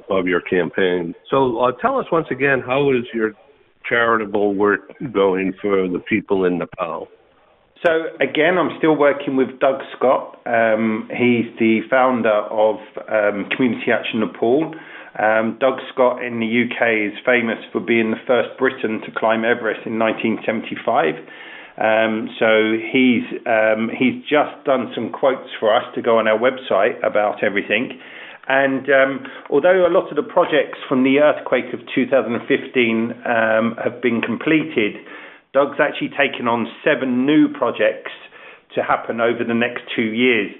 of 0.10 0.26
your 0.26 0.42
campaign. 0.42 1.14
So, 1.30 1.60
uh, 1.60 1.72
tell 1.82 2.00
us 2.00 2.06
once 2.12 2.28
again, 2.32 2.62
how 2.66 2.92
is 2.92 3.06
your 3.14 3.34
charitable 3.88 4.54
work 4.54 4.94
going 5.12 5.54
for 5.62 5.88
the 5.88 6.00
people 6.00 6.46
in 6.46 6.58
Nepal? 6.58 7.08
So 7.86 8.16
again, 8.22 8.58
I'm 8.58 8.78
still 8.78 8.96
working 8.96 9.36
with 9.36 9.60
Doug 9.60 9.82
Scott. 9.98 10.40
Um, 10.46 11.10
he's 11.12 11.52
the 11.60 11.82
founder 11.90 12.48
of 12.48 12.78
um, 13.12 13.50
Community 13.56 13.92
Action 13.92 14.22
Nepal. 14.22 14.74
Um, 15.20 15.58
Doug 15.60 15.80
Scott 15.94 16.24
in 16.24 16.40
the 16.40 16.48
UK 16.48 17.12
is 17.12 17.20
famous 17.26 17.60
for 17.72 17.82
being 17.82 18.12
the 18.12 18.24
first 18.26 18.58
Briton 18.58 19.02
to 19.02 19.12
climb 19.12 19.44
Everest 19.44 19.86
in 19.86 20.00
1975. 20.00 21.16
Um, 21.76 22.30
so 22.40 22.78
he's 22.78 23.26
um, 23.46 23.90
he's 23.90 24.22
just 24.30 24.64
done 24.64 24.94
some 24.96 25.12
quotes 25.12 25.50
for 25.60 25.76
us 25.76 25.84
to 25.96 26.02
go 26.02 26.20
on 26.20 26.28
our 26.28 26.38
website 26.38 27.02
about 27.06 27.44
everything. 27.44 28.00
And 28.48 28.90
um, 28.90 29.26
although 29.50 29.88
a 29.88 29.92
lot 29.92 30.10
of 30.10 30.16
the 30.16 30.24
projects 30.24 30.80
from 30.90 31.04
the 31.04 31.20
earthquake 31.20 31.74
of 31.74 31.80
2015 31.96 33.14
um, 33.26 33.76
have 33.82 34.02
been 34.02 34.22
completed, 34.22 34.96
Doug's 35.54 35.80
actually 35.80 36.10
taken 36.10 36.48
on 36.48 36.68
seven 36.84 37.26
new 37.26 37.48
projects 37.48 38.12
to 38.76 38.84
happen 38.84 39.22
over 39.22 39.44
the 39.48 39.54
next 39.54 39.84
two 39.96 40.12
years. 40.12 40.52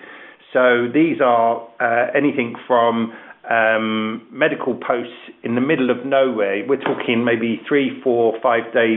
So 0.54 0.88
these 0.94 1.20
are 1.20 1.68
uh, 1.82 2.12
anything 2.16 2.56
from 2.68 3.12
um, 3.50 4.28
medical 4.32 4.76
posts 4.76 5.18
in 5.44 5.56
the 5.56 5.62
middle 5.62 5.90
of 5.90 6.06
nowhere. 6.06 6.64
We're 6.68 6.80
talking 6.80 7.26
maybe 7.26 7.60
three, 7.68 8.00
four, 8.04 8.40
five 8.42 8.72
day 8.72 8.96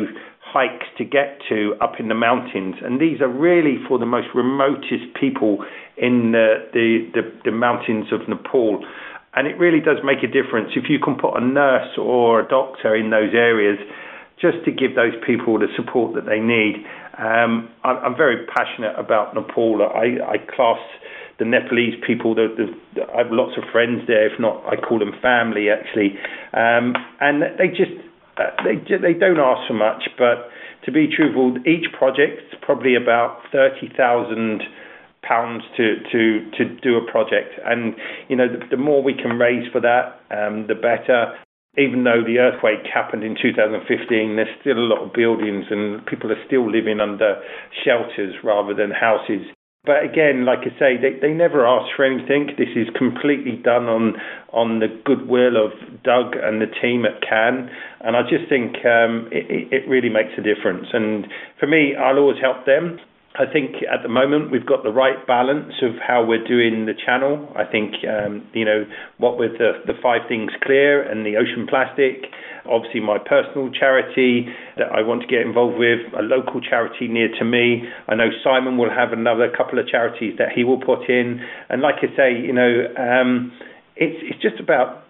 hikes 0.52 0.87
to 0.98 1.04
get 1.04 1.38
to 1.48 1.74
up 1.80 1.98
in 1.98 2.09
the 2.09 2.14
mountains, 2.14 2.76
and 2.82 3.00
these 3.00 3.20
are 3.20 3.28
really 3.28 3.76
for 3.88 3.98
the 3.98 4.06
most 4.06 4.28
remotest 4.35 5.12
people 5.18 5.64
in 5.96 6.32
the, 6.32 6.68
the, 6.72 7.11
the, 7.14 7.50
the 7.50 7.52
mountains 7.52 8.06
of 8.12 8.28
Nepal. 8.28 8.85
And 9.35 9.46
it 9.46 9.59
really 9.59 9.80
does 9.80 9.98
make 10.02 10.22
a 10.22 10.26
difference 10.26 10.72
if 10.76 10.88
you 10.88 10.98
can 10.98 11.16
put 11.16 11.37
a 11.37 11.44
nurse 11.44 11.98
or 11.98 12.40
a 12.40 12.48
doctor 12.48 12.96
in 12.96 13.11
those 13.11 13.35
areas 13.35 13.78
just 14.40 14.64
to 14.64 14.70
give 14.70 14.94
those 14.94 15.12
people 15.26 15.59
the 15.59 15.68
support 15.76 16.14
that 16.14 16.24
they 16.24 16.40
need. 16.40 16.85
Um, 17.18 17.68
I'm, 17.85 17.96
I'm, 18.12 18.16
very 18.16 18.46
passionate 18.46 18.94
about 18.98 19.35
Nepal. 19.35 19.80
I, 19.82 20.20
I 20.24 20.37
class 20.38 20.80
the 21.38 21.44
Nepalese 21.44 21.94
people. 22.06 22.35
The, 22.35 22.48
the, 22.56 23.02
I 23.12 23.24
have 23.24 23.32
lots 23.32 23.56
of 23.56 23.64
friends 23.72 24.02
there. 24.06 24.26
If 24.32 24.38
not, 24.38 24.64
I 24.66 24.76
call 24.76 24.98
them 24.98 25.12
family 25.20 25.68
actually. 25.70 26.16
Um, 26.52 26.92
and 27.20 27.42
they 27.59 27.68
just 27.68 27.92
they 28.37 28.77
they 28.99 29.14
don't 29.18 29.38
ask 29.40 29.66
for 29.68 29.75
much. 29.75 30.09
But 30.18 30.51
to 30.85 30.92
be 30.92 31.09
truthful, 31.09 31.57
each 31.66 31.87
project's 31.96 32.55
probably 32.62 32.94
about 32.94 33.40
thirty 33.53 33.90
thousand 33.96 34.62
pounds 35.22 35.62
to 35.77 35.96
do 36.83 36.96
a 36.96 37.11
project. 37.11 37.59
And 37.64 37.94
you 38.29 38.37
know, 38.37 38.46
the, 38.49 38.77
the 38.77 38.77
more 38.77 39.03
we 39.03 39.14
can 39.14 39.38
raise 39.38 39.70
for 39.72 39.81
that, 39.81 40.20
um, 40.31 40.66
the 40.68 40.75
better 40.75 41.35
even 41.79 42.05
though 42.05 42.25
the 42.25 42.38
earthquake 42.38 42.88
happened 42.92 43.22
in 43.22 43.37
2015, 43.37 44.37
there's 44.37 44.49
still 44.61 44.79
a 44.79 44.88
lot 44.88 45.05
of 45.05 45.12
buildings 45.12 45.66
and 45.70 46.05
people 46.07 46.33
are 46.33 46.42
still 46.46 46.64
living 46.64 47.01
under 47.01 47.37
shelters 47.85 48.35
rather 48.42 48.72
than 48.72 48.90
houses. 48.90 49.44
But 49.87 50.03
again, 50.03 50.44
like 50.44 50.66
I 50.66 50.77
say, 50.79 50.96
they, 50.99 51.14
they 51.22 51.33
never 51.33 51.64
ask 51.64 51.94
for 51.94 52.05
anything. 52.05 52.51
This 52.59 52.75
is 52.75 52.88
completely 52.99 53.53
done 53.62 53.87
on 53.87 54.14
on 54.53 54.81
the 54.81 54.88
goodwill 55.05 55.57
of 55.57 55.70
Doug 56.03 56.35
and 56.35 56.61
the 56.61 56.66
team 56.83 57.05
at 57.07 57.22
CAN, 57.22 57.70
and 58.01 58.16
I 58.16 58.22
just 58.22 58.49
think 58.49 58.75
um, 58.85 59.29
it, 59.31 59.70
it 59.70 59.88
really 59.88 60.09
makes 60.09 60.33
a 60.37 60.42
difference. 60.42 60.88
And 60.92 61.27
for 61.61 61.66
me, 61.66 61.94
I'll 61.94 62.18
always 62.18 62.40
help 62.40 62.66
them. 62.66 62.99
I 63.38 63.44
think 63.44 63.85
at 63.85 64.03
the 64.03 64.09
moment 64.09 64.51
we've 64.51 64.64
got 64.64 64.83
the 64.83 64.92
right 64.92 65.27
balance 65.27 65.75
of 65.83 65.92
how 66.01 66.25
we're 66.25 66.44
doing 66.44 66.87
the 66.87 66.94
channel. 66.94 67.53
I 67.55 67.64
think 67.64 67.92
um, 68.09 68.49
you 68.55 68.64
know 68.64 68.85
what 69.18 69.38
with 69.38 69.59
the, 69.59 69.92
five 70.03 70.22
things 70.29 70.51
clear 70.62 71.03
and 71.03 71.25
the 71.25 71.37
ocean 71.37 71.66
plastic. 71.68 72.33
Obviously, 72.64 73.01
my 73.01 73.18
personal 73.18 73.70
charity 73.70 74.49
that 74.77 74.88
I 74.88 75.03
want 75.03 75.20
to 75.22 75.29
get 75.29 75.40
involved 75.40 75.79
with, 75.79 76.01
a 76.18 76.22
local 76.22 76.61
charity 76.61 77.09
near 77.09 77.29
to 77.38 77.44
me. 77.44 77.85
I 78.09 78.14
know 78.14 78.31
Simon 78.42 78.79
will 78.79 78.90
have 78.90 79.12
another 79.12 79.53
couple 79.55 79.79
of 79.79 79.87
charities 79.87 80.35
that 80.38 80.49
he 80.55 80.64
will 80.64 80.81
put 80.81 81.09
in. 81.09 81.40
And 81.68 81.83
like 81.83 81.96
I 82.01 82.09
say, 82.16 82.33
you 82.33 82.53
know, 82.53 82.88
um, 82.96 83.53
it's 83.96 84.16
it's 84.25 84.40
just 84.40 84.59
about 84.61 85.05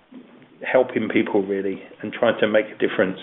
helping 0.67 1.09
people 1.09 1.47
really 1.47 1.83
and 2.03 2.13
trying 2.13 2.39
to 2.41 2.49
make 2.49 2.67
a 2.67 2.79
difference. 2.79 3.21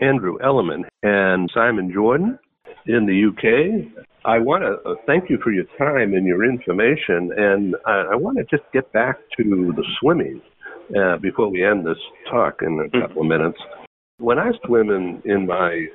Andrew 0.00 0.38
Elliman 0.42 0.84
and 1.02 1.48
Simon 1.54 1.92
Jordan 1.92 2.38
in 2.86 3.06
the 3.06 3.28
UK. 3.28 4.06
I 4.24 4.38
want 4.38 4.62
to 4.62 4.90
uh, 4.90 4.94
thank 5.06 5.30
you 5.30 5.38
for 5.42 5.50
your 5.50 5.64
time 5.78 6.12
and 6.12 6.26
your 6.26 6.44
information, 6.44 7.30
and 7.36 7.74
I, 7.86 8.12
I 8.12 8.16
want 8.16 8.36
to 8.36 8.44
just 8.44 8.70
get 8.72 8.92
back 8.92 9.16
to 9.38 9.72
the 9.74 9.84
swimming 9.98 10.42
uh, 10.98 11.16
before 11.16 11.48
we 11.48 11.64
end 11.64 11.86
this 11.86 11.96
talk 12.30 12.60
in 12.60 12.80
a 12.84 12.96
mm. 12.96 13.00
couple 13.00 13.22
of 13.22 13.28
minutes. 13.28 13.58
When 14.18 14.38
I 14.38 14.50
swim 14.66 14.90
in, 14.90 15.22
in 15.24 15.46
my 15.46 15.86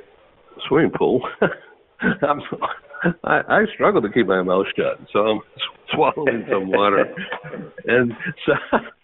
swimming 0.67 0.91
pool, 0.97 1.21
I'm, 2.01 2.41
I, 3.23 3.41
I 3.47 3.65
struggle 3.75 4.01
to 4.01 4.09
keep 4.09 4.25
my 4.25 4.41
mouth 4.41 4.65
shut, 4.75 4.99
so 5.13 5.19
I'm 5.19 5.39
swallowing 5.93 6.45
some 6.49 6.71
water, 6.71 7.13
and 7.85 8.11
so 8.47 8.53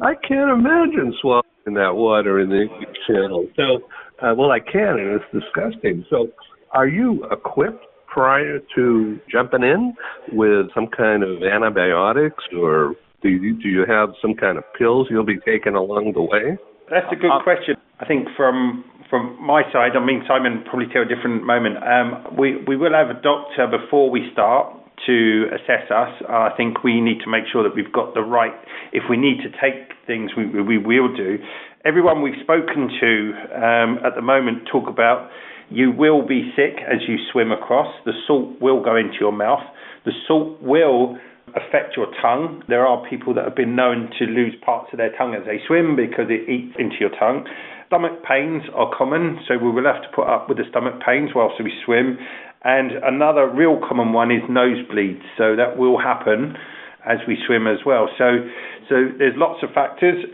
I 0.00 0.14
can't 0.26 0.50
imagine 0.50 1.14
swallowing 1.20 1.44
that 1.66 1.94
water 1.94 2.40
in 2.40 2.48
the 2.48 2.66
channel. 3.06 3.46
So, 3.54 4.26
uh, 4.26 4.34
well, 4.34 4.50
I 4.50 4.58
can, 4.58 4.98
and 4.98 5.20
it's 5.20 5.24
disgusting. 5.32 6.04
So, 6.10 6.28
are 6.72 6.88
you 6.88 7.24
equipped 7.30 7.84
prior 8.12 8.58
to 8.74 9.18
jumping 9.30 9.62
in 9.62 9.94
with 10.32 10.66
some 10.74 10.86
kind 10.86 11.22
of 11.22 11.42
antibiotics 11.42 12.44
or 12.56 12.94
do 13.22 13.28
you, 13.28 13.56
do 13.56 13.68
you 13.68 13.84
have 13.88 14.10
some 14.20 14.34
kind 14.34 14.58
of 14.58 14.64
pills 14.76 15.06
you'll 15.10 15.24
be 15.24 15.38
taking 15.46 15.74
along 15.74 16.12
the 16.12 16.22
way? 16.22 16.58
That's 16.90 17.06
a 17.10 17.16
good 17.16 17.30
uh, 17.30 17.42
question. 17.42 17.76
I 18.00 18.06
think 18.06 18.28
from 18.36 18.84
from 19.08 19.36
my 19.40 19.62
side, 19.72 19.92
I 19.96 20.04
mean 20.04 20.24
Simon 20.26 20.64
probably 20.68 20.88
tell 20.92 21.02
a 21.02 21.08
different 21.08 21.44
moment. 21.44 21.76
Um, 21.80 22.36
we 22.36 22.56
we 22.66 22.76
will 22.76 22.92
have 22.92 23.08
a 23.08 23.20
doctor 23.20 23.64
before 23.70 24.10
we 24.10 24.28
start 24.32 24.76
to 25.06 25.46
assess 25.54 25.88
us. 25.88 26.12
Uh, 26.28 26.50
I 26.50 26.56
think 26.56 26.82
we 26.84 27.00
need 27.00 27.20
to 27.24 27.30
make 27.30 27.44
sure 27.50 27.62
that 27.62 27.74
we've 27.74 27.92
got 27.92 28.14
the 28.14 28.20
right. 28.20 28.52
If 28.92 29.04
we 29.08 29.16
need 29.16 29.38
to 29.40 29.50
take 29.56 29.94
things, 30.06 30.32
we 30.36 30.60
we 30.60 30.76
will 30.76 31.14
do. 31.14 31.38
Everyone 31.84 32.20
we've 32.20 32.40
spoken 32.42 32.90
to 33.00 33.12
um, 33.56 33.98
at 34.04 34.14
the 34.14 34.22
moment 34.22 34.68
talk 34.70 34.88
about 34.88 35.30
you 35.72 35.90
will 35.90 36.26
be 36.26 36.52
sick 36.54 36.80
as 36.84 37.00
you 37.08 37.16
swim 37.32 37.50
across. 37.50 37.88
The 38.04 38.12
salt 38.26 38.60
will 38.60 38.82
go 38.82 38.96
into 38.96 39.16
your 39.20 39.32
mouth. 39.32 39.64
The 40.04 40.12
salt 40.28 40.60
will 40.62 41.16
affect 41.56 41.96
your 41.96 42.06
tongue. 42.20 42.62
There 42.68 42.86
are 42.86 43.02
people 43.08 43.34
that 43.34 43.44
have 43.44 43.56
been 43.56 43.76
known 43.76 44.10
to 44.18 44.24
lose 44.24 44.54
parts 44.64 44.88
of 44.92 44.98
their 44.98 45.16
tongue 45.16 45.34
as 45.34 45.44
they 45.46 45.60
swim 45.66 45.96
because 45.96 46.26
it 46.28 46.48
eats 46.48 46.76
into 46.78 46.96
your 47.00 47.10
tongue. 47.18 47.46
Stomach 47.88 48.24
pains 48.24 48.62
are 48.74 48.90
common, 48.96 49.40
so 49.46 49.58
we 49.58 49.70
will 49.70 49.84
have 49.84 50.02
to 50.02 50.08
put 50.14 50.26
up 50.26 50.48
with 50.48 50.56
the 50.58 50.64
stomach 50.70 50.94
pains 51.04 51.30
whilst 51.34 51.62
we 51.62 51.72
swim. 51.84 52.16
And 52.64 52.92
another 53.04 53.48
real 53.48 53.80
common 53.86 54.12
one 54.12 54.30
is 54.30 54.42
nosebleeds, 54.48 55.22
so 55.36 55.56
that 55.56 55.76
will 55.76 55.98
happen 55.98 56.56
as 57.04 57.18
we 57.26 57.36
swim 57.46 57.66
as 57.66 57.84
well. 57.84 58.08
So, 58.16 58.48
so 58.88 58.94
there's 59.18 59.34
lots 59.36 59.62
of 59.62 59.70
factors. 59.74 60.24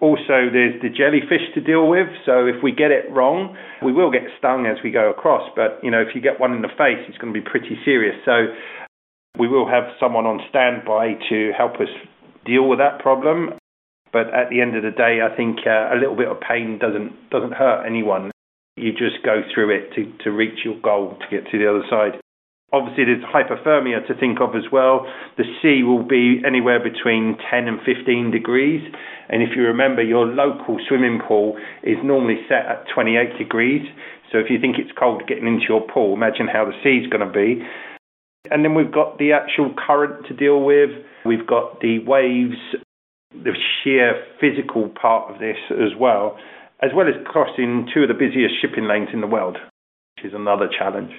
Also, 0.00 0.52
there's 0.52 0.76
the 0.82 0.92
jellyfish 0.92 1.54
to 1.54 1.60
deal 1.60 1.88
with. 1.88 2.08
So 2.26 2.46
if 2.46 2.62
we 2.62 2.72
get 2.72 2.90
it 2.90 3.08
wrong, 3.10 3.56
we 3.82 3.92
will 3.92 4.10
get 4.10 4.22
stung 4.38 4.66
as 4.66 4.76
we 4.84 4.90
go 4.90 5.08
across. 5.08 5.48
But 5.56 5.80
you 5.82 5.90
know, 5.90 6.00
if 6.00 6.14
you 6.14 6.20
get 6.20 6.38
one 6.38 6.52
in 6.52 6.60
the 6.60 6.72
face, 6.76 7.00
it's 7.08 7.16
going 7.16 7.32
to 7.32 7.38
be 7.38 7.44
pretty 7.44 7.78
serious. 7.84 8.16
So 8.24 8.52
we 9.38 9.48
will 9.48 9.68
have 9.68 9.84
someone 10.00 10.26
on 10.26 10.40
standby 10.50 11.16
to 11.30 11.52
help 11.56 11.76
us 11.76 11.88
deal 12.44 12.68
with 12.68 12.78
that 12.78 13.00
problem. 13.00 13.56
But 14.12 14.32
at 14.32 14.50
the 14.50 14.60
end 14.60 14.76
of 14.76 14.82
the 14.82 14.92
day, 14.92 15.20
I 15.20 15.34
think 15.34 15.60
uh, 15.66 15.92
a 15.92 15.96
little 15.98 16.16
bit 16.16 16.28
of 16.28 16.40
pain 16.40 16.78
doesn't 16.78 17.30
doesn't 17.30 17.52
hurt 17.52 17.86
anyone. 17.86 18.30
You 18.76 18.92
just 18.92 19.24
go 19.24 19.40
through 19.52 19.74
it 19.74 19.94
to, 19.96 20.12
to 20.24 20.30
reach 20.30 20.60
your 20.64 20.78
goal 20.80 21.16
to 21.18 21.26
get 21.30 21.50
to 21.50 21.58
the 21.58 21.68
other 21.68 21.84
side. 21.88 22.20
Obviously, 22.76 23.04
there's 23.04 23.24
hypothermia 23.24 24.06
to 24.06 24.14
think 24.14 24.40
of 24.40 24.54
as 24.54 24.70
well. 24.70 25.06
The 25.38 25.44
sea 25.62 25.82
will 25.82 26.04
be 26.04 26.42
anywhere 26.46 26.78
between 26.78 27.38
10 27.50 27.68
and 27.68 27.80
15 27.80 28.30
degrees. 28.30 28.82
And 29.30 29.42
if 29.42 29.56
you 29.56 29.62
remember, 29.62 30.02
your 30.02 30.26
local 30.26 30.76
swimming 30.86 31.20
pool 31.26 31.56
is 31.82 31.96
normally 32.04 32.36
set 32.48 32.66
at 32.66 32.84
28 32.94 33.38
degrees. 33.38 33.88
So 34.30 34.38
if 34.38 34.50
you 34.50 34.60
think 34.60 34.76
it's 34.78 34.92
cold 34.98 35.22
getting 35.26 35.46
into 35.46 35.64
your 35.68 35.80
pool, 35.88 36.12
imagine 36.12 36.48
how 36.52 36.66
the 36.66 36.76
sea's 36.84 37.08
going 37.08 37.26
to 37.26 37.32
be. 37.32 37.64
And 38.50 38.64
then 38.64 38.74
we've 38.74 38.92
got 38.92 39.18
the 39.18 39.32
actual 39.32 39.74
current 39.74 40.26
to 40.28 40.34
deal 40.34 40.62
with. 40.62 40.90
We've 41.24 41.46
got 41.46 41.80
the 41.80 42.00
waves, 42.06 42.60
the 43.32 43.56
sheer 43.82 44.22
physical 44.40 44.90
part 45.00 45.32
of 45.32 45.40
this 45.40 45.56
as 45.70 45.96
well, 45.98 46.36
as 46.82 46.90
well 46.94 47.08
as 47.08 47.14
crossing 47.26 47.88
two 47.92 48.02
of 48.02 48.08
the 48.08 48.14
busiest 48.14 48.60
shipping 48.60 48.86
lanes 48.86 49.08
in 49.12 49.20
the 49.20 49.26
world, 49.26 49.56
which 50.16 50.26
is 50.26 50.34
another 50.34 50.68
challenge. 50.68 51.12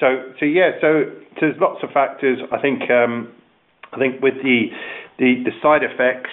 So, 0.00 0.32
so 0.38 0.44
yeah, 0.44 0.72
so, 0.80 1.04
there's 1.40 1.56
lots 1.60 1.82
of 1.82 1.90
factors. 1.90 2.38
I 2.52 2.60
think, 2.60 2.90
um, 2.90 3.32
I 3.92 3.98
think 3.98 4.22
with 4.22 4.34
the, 4.42 4.66
the, 5.18 5.44
the 5.44 5.52
side 5.62 5.82
effects, 5.82 6.30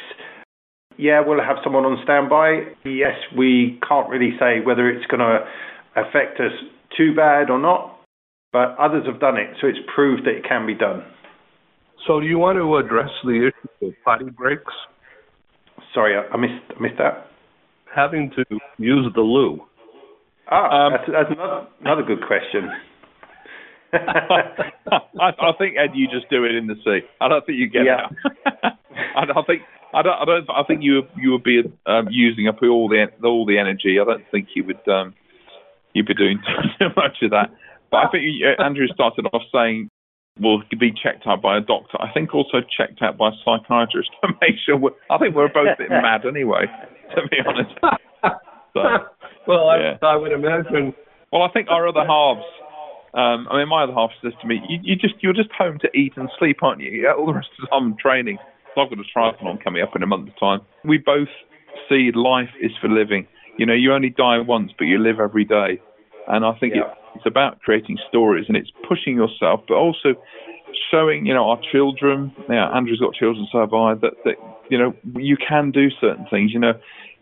yeah, 0.98 1.22
we'll 1.26 1.42
have 1.42 1.58
someone 1.64 1.86
on 1.86 1.98
standby. 2.04 2.74
Yes, 2.86 3.16
we 3.38 3.80
can't 3.88 4.10
really 4.10 4.32
say 4.40 4.62
whether 4.64 4.90
it's 4.90 5.06
going 5.08 5.20
to 5.20 5.40
affect 5.96 6.40
us 6.40 6.54
too 6.98 7.16
bad 7.16 7.50
or 7.50 7.60
not, 7.60 8.00
but 8.52 8.76
others 8.80 9.06
have 9.08 9.20
done 9.20 9.38
it, 9.38 9.58
so 9.60 9.68
it's 9.68 9.80
proved 9.94 10.26
that 10.26 10.38
it 10.38 10.46
can 10.48 10.66
be 10.66 10.76
done. 10.76 11.04
So, 12.08 12.20
do 12.20 12.26
you 12.26 12.38
want 12.38 12.58
to 12.58 12.78
address 12.78 13.10
the 13.24 13.50
issue 13.50 13.88
of 13.88 13.94
potty 14.04 14.30
breaks? 14.30 14.74
Sorry, 15.94 16.16
I 16.16 16.38
missed 16.38 16.64
I 16.76 16.82
missed 16.82 16.98
that. 16.98 17.28
Having 17.96 18.32
to 18.36 18.44
use 18.78 19.12
the 19.16 19.22
loo. 19.22 19.62
Ah, 20.50 20.88
um, 20.88 20.94
that's, 20.94 21.10
that's 21.12 21.32
another, 21.32 21.68
another 21.82 22.04
good 22.04 22.26
question. 22.28 22.70
I, 23.94 25.30
I, 25.30 25.52
think 25.58 25.78
Ed, 25.78 25.92
you 25.94 26.08
just 26.08 26.30
do 26.30 26.44
it 26.44 26.56
in 26.56 26.68
the 26.68 26.76
sea. 26.84 27.06
I 27.22 27.28
don't 27.28 27.46
think 27.46 27.60
you 27.60 27.70
get 27.70 27.86
yeah. 27.86 28.08
out. 28.08 28.74
I, 29.16 29.40
I 29.40 29.44
think 29.46 29.62
I 29.94 30.02
don't. 30.02 30.18
I 30.18 30.26
don't. 30.26 30.50
I 30.50 30.64
think 30.64 30.82
you 30.82 31.04
you 31.16 31.32
would 31.32 31.44
be 31.44 31.62
um, 31.86 32.08
using 32.10 32.48
up 32.48 32.58
all 32.64 32.90
the 32.90 33.06
all 33.24 33.46
the 33.46 33.60
energy. 33.60 34.00
I 34.02 34.06
don't 34.06 34.24
think 34.32 34.50
you 34.56 34.64
would. 34.66 34.88
Um, 34.88 35.14
you'd 35.94 36.08
be 36.08 36.16
doing 36.16 36.40
too 36.80 36.90
much 36.96 37.18
of 37.22 37.32
that. 37.32 37.52
But 37.92 37.98
I 37.98 38.10
think 38.10 38.26
Andrew 38.60 38.88
started 38.88 39.28
off 39.32 39.44
saying 39.54 39.90
we'll 40.40 40.64
be 40.80 40.92
checked 40.92 41.28
out 41.28 41.44
by 41.44 41.58
a 41.58 41.62
doctor. 41.62 42.02
I 42.02 42.12
think 42.12 42.34
also 42.34 42.62
checked 42.76 43.04
out 43.04 43.18
by 43.18 43.30
a 43.30 43.38
psychiatrist 43.46 44.10
to 44.24 44.30
make 44.42 44.58
sure. 44.66 44.78
We're, 44.78 44.98
I 45.12 45.20
think 45.20 45.36
we're 45.36 45.48
both 45.48 45.68
a 45.68 45.78
bit 45.78 45.90
mad 45.90 46.26
anyway, 46.26 46.66
to 47.16 47.22
be 47.30 47.38
honest. 47.46 47.74
So, 48.74 48.82
well, 49.48 49.70
I, 49.70 49.98
I 50.02 50.16
would 50.16 50.32
imagine. 50.32 50.96
Well, 51.32 51.44
I 51.44 51.50
think 51.50 51.68
our 51.70 51.88
other 51.88 52.06
halves 52.06 52.46
um, 53.14 53.48
I 53.52 53.60
mean, 53.60 53.70
my 53.70 53.84
other 53.84 53.94
half 53.94 54.12
says 54.22 54.34
to 54.42 54.48
me, 54.48 54.60
you, 54.68 54.80
you 54.82 54.96
just 54.96 55.16
you're 55.22 55.34
just 55.34 55.52
home 55.52 55.78
to 55.80 55.90
eat 55.98 56.14
and 56.16 56.30
sleep, 56.40 56.64
aren't 56.64 56.82
you? 56.82 56.90
Yeah, 56.90 57.14
all 57.14 57.26
the 57.28 57.34
rest 57.34 57.50
of 57.60 57.62
the 57.62 57.68
time 57.68 57.96
training. 58.00 58.38
I've 58.76 58.90
got 58.90 58.98
a 58.98 59.04
triathlon 59.18 59.64
coming 59.64 59.84
up 59.84 59.96
in 59.96 60.02
a 60.02 60.08
month's 60.08 60.34
time. 60.40 60.62
We 60.84 60.98
both 60.98 61.28
see 61.88 62.12
life 62.16 62.50
is 62.60 62.72
for 62.82 62.90
living. 62.90 63.28
You 63.58 63.68
know, 63.68 63.74
you 63.74 63.94
only 63.94 64.10
die 64.10 64.40
once, 64.40 64.72
but 64.78 64.86
you 64.86 64.98
live 64.98 65.20
every 65.20 65.46
day. 65.46 65.80
And 66.28 66.44
I 66.44 66.54
think 66.54 66.74
Yeah. 66.74 66.82
it, 66.88 66.98
it's 67.16 67.26
about 67.28 67.62
creating 67.62 68.00
stories 68.10 68.46
and 68.48 68.58
it's 68.58 68.72
pushing 68.88 69.16
yourself, 69.16 69.62
but 69.68 69.76
also 69.76 70.16
showing, 70.90 71.28
you 71.28 71.34
know, 71.36 71.50
our 71.50 71.60
children. 71.72 72.34
Yeah, 72.50 72.68
Andrew's 72.70 73.00
got 73.00 73.14
children, 73.14 73.48
so 73.52 73.60
have 73.60 73.74
I. 73.74 73.94
That 73.94 74.14
that 74.26 74.36
you 74.70 74.78
know, 74.80 74.96
you 75.16 75.38
can 75.38 75.70
do 75.70 75.90
certain 76.02 76.26
things. 76.32 76.52
You 76.52 76.60
know, 76.60 76.74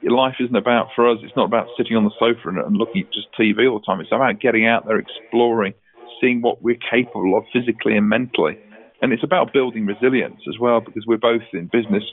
life 0.03 0.35
isn't 0.39 0.55
about 0.55 0.87
for 0.95 1.09
us. 1.09 1.19
It's 1.21 1.35
not 1.35 1.45
about 1.45 1.67
sitting 1.77 1.97
on 1.97 2.05
the 2.05 2.11
sofa 2.17 2.47
and, 2.49 2.59
and 2.59 2.77
looking 2.77 3.01
at 3.03 3.11
just 3.11 3.27
TV 3.37 3.69
all 3.69 3.79
the 3.79 3.85
time. 3.85 3.99
It's 3.99 4.11
about 4.11 4.39
getting 4.39 4.65
out 4.65 4.87
there, 4.87 4.97
exploring, 4.97 5.73
seeing 6.21 6.41
what 6.41 6.61
we're 6.61 6.77
capable 6.89 7.37
of 7.37 7.43
physically 7.51 7.97
and 7.97 8.07
mentally. 8.07 8.57
And 9.01 9.11
it's 9.11 9.23
about 9.23 9.51
building 9.51 9.85
resilience 9.87 10.41
as 10.47 10.59
well, 10.59 10.79
because 10.79 11.03
we're 11.07 11.17
both 11.17 11.41
in 11.53 11.65
business. 11.65 12.03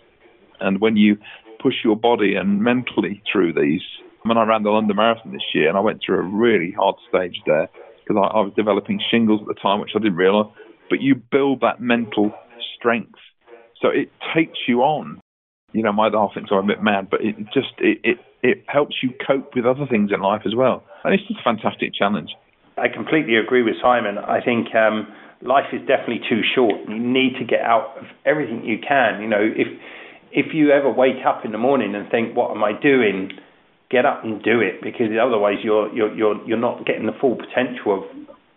And 0.60 0.80
when 0.80 0.96
you 0.96 1.18
push 1.62 1.74
your 1.84 1.96
body 1.96 2.34
and 2.34 2.62
mentally 2.62 3.22
through 3.30 3.52
these, 3.52 3.82
when 4.22 4.38
I 4.38 4.44
ran 4.44 4.62
the 4.62 4.70
London 4.70 4.96
Marathon 4.96 5.32
this 5.32 5.42
year, 5.54 5.68
and 5.68 5.76
I 5.76 5.80
went 5.80 6.00
through 6.04 6.18
a 6.18 6.22
really 6.22 6.72
hard 6.72 6.96
stage 7.08 7.36
there 7.46 7.68
because 8.02 8.16
I, 8.16 8.38
I 8.38 8.40
was 8.40 8.52
developing 8.56 9.00
shingles 9.10 9.40
at 9.42 9.48
the 9.48 9.60
time, 9.60 9.80
which 9.80 9.92
I 9.94 9.98
didn't 9.98 10.16
realise. 10.16 10.52
But 10.88 11.02
you 11.02 11.14
build 11.14 11.60
that 11.60 11.80
mental 11.80 12.32
strength, 12.76 13.18
so 13.80 13.88
it 13.88 14.10
takes 14.34 14.58
you 14.66 14.80
on. 14.80 15.20
You 15.72 15.82
know, 15.82 15.92
my 15.92 16.08
half 16.10 16.32
thinks 16.32 16.50
I'm 16.50 16.64
a 16.64 16.66
bit 16.66 16.82
mad, 16.82 17.10
but 17.10 17.20
it 17.20 17.36
just 17.52 17.74
it, 17.78 18.00
it 18.02 18.18
it 18.42 18.64
helps 18.66 18.96
you 19.02 19.10
cope 19.26 19.54
with 19.54 19.66
other 19.66 19.86
things 19.86 20.10
in 20.12 20.20
life 20.20 20.42
as 20.46 20.54
well, 20.54 20.82
and 21.04 21.12
it's 21.12 21.22
just 21.28 21.40
a 21.40 21.44
fantastic 21.44 21.92
challenge. 21.92 22.30
I 22.80 22.88
completely 22.88 23.36
agree 23.36 23.62
with 23.62 23.74
Simon. 23.82 24.18
I 24.18 24.40
think 24.40 24.74
um, 24.74 25.08
life 25.42 25.66
is 25.72 25.80
definitely 25.86 26.20
too 26.28 26.42
short. 26.54 26.74
You 26.88 26.98
need 26.98 27.38
to 27.38 27.44
get 27.44 27.60
out 27.60 27.96
of 27.98 28.04
everything 28.24 28.64
you 28.64 28.78
can. 28.78 29.20
You 29.20 29.28
know, 29.28 29.42
if 29.42 29.68
if 30.30 30.54
you 30.54 30.70
ever 30.70 30.90
wake 30.90 31.24
up 31.26 31.44
in 31.44 31.52
the 31.52 31.58
morning 31.58 31.94
and 31.94 32.10
think, 32.10 32.36
"What 32.36 32.50
am 32.50 32.62
I 32.64 32.72
doing?" 32.72 33.32
Get 33.90 34.04
up 34.04 34.22
and 34.22 34.42
do 34.42 34.60
it, 34.60 34.82
because 34.82 35.08
otherwise 35.18 35.64
you're 35.64 35.92
you're 35.94 36.14
you're 36.14 36.46
you're 36.46 36.58
not 36.60 36.84
getting 36.84 37.06
the 37.06 37.16
full 37.20 37.36
potential 37.36 38.04
of 38.04 38.04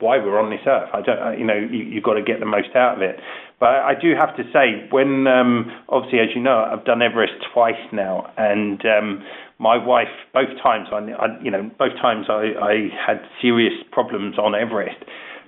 why 0.02 0.18
we're 0.18 0.40
on 0.40 0.50
this 0.50 0.60
earth. 0.66 0.90
I 0.94 1.02
don't, 1.02 1.40
you 1.40 1.46
know, 1.46 1.56
you, 1.56 1.86
you've 1.86 2.04
got 2.04 2.16
to 2.16 2.24
get 2.24 2.40
the 2.40 2.46
most 2.46 2.76
out 2.76 2.98
of 2.98 3.02
it. 3.02 3.18
But 3.60 3.86
I 3.86 3.94
do 3.94 4.14
have 4.20 4.36
to 4.38 4.44
say, 4.52 4.88
when 4.90 5.28
um, 5.28 5.72
obviously, 5.88 6.20
as 6.20 6.30
you 6.36 6.42
know, 6.42 6.66
I've 6.66 6.84
done 6.84 7.02
Everest 7.02 7.34
twice 7.54 7.80
now, 7.94 8.34
and 8.36 8.82
um, 8.86 9.24
my 9.62 9.78
wife, 9.78 10.10
both 10.34 10.50
times, 10.62 10.88
I, 10.92 10.98
I 11.14 11.40
you 11.42 11.52
know, 11.52 11.70
both 11.78 11.94
times 12.02 12.26
I, 12.30 12.58
I 12.58 12.74
had 12.98 13.22
serious 13.40 13.74
problems 13.92 14.40
on 14.40 14.56
Everest. 14.56 14.98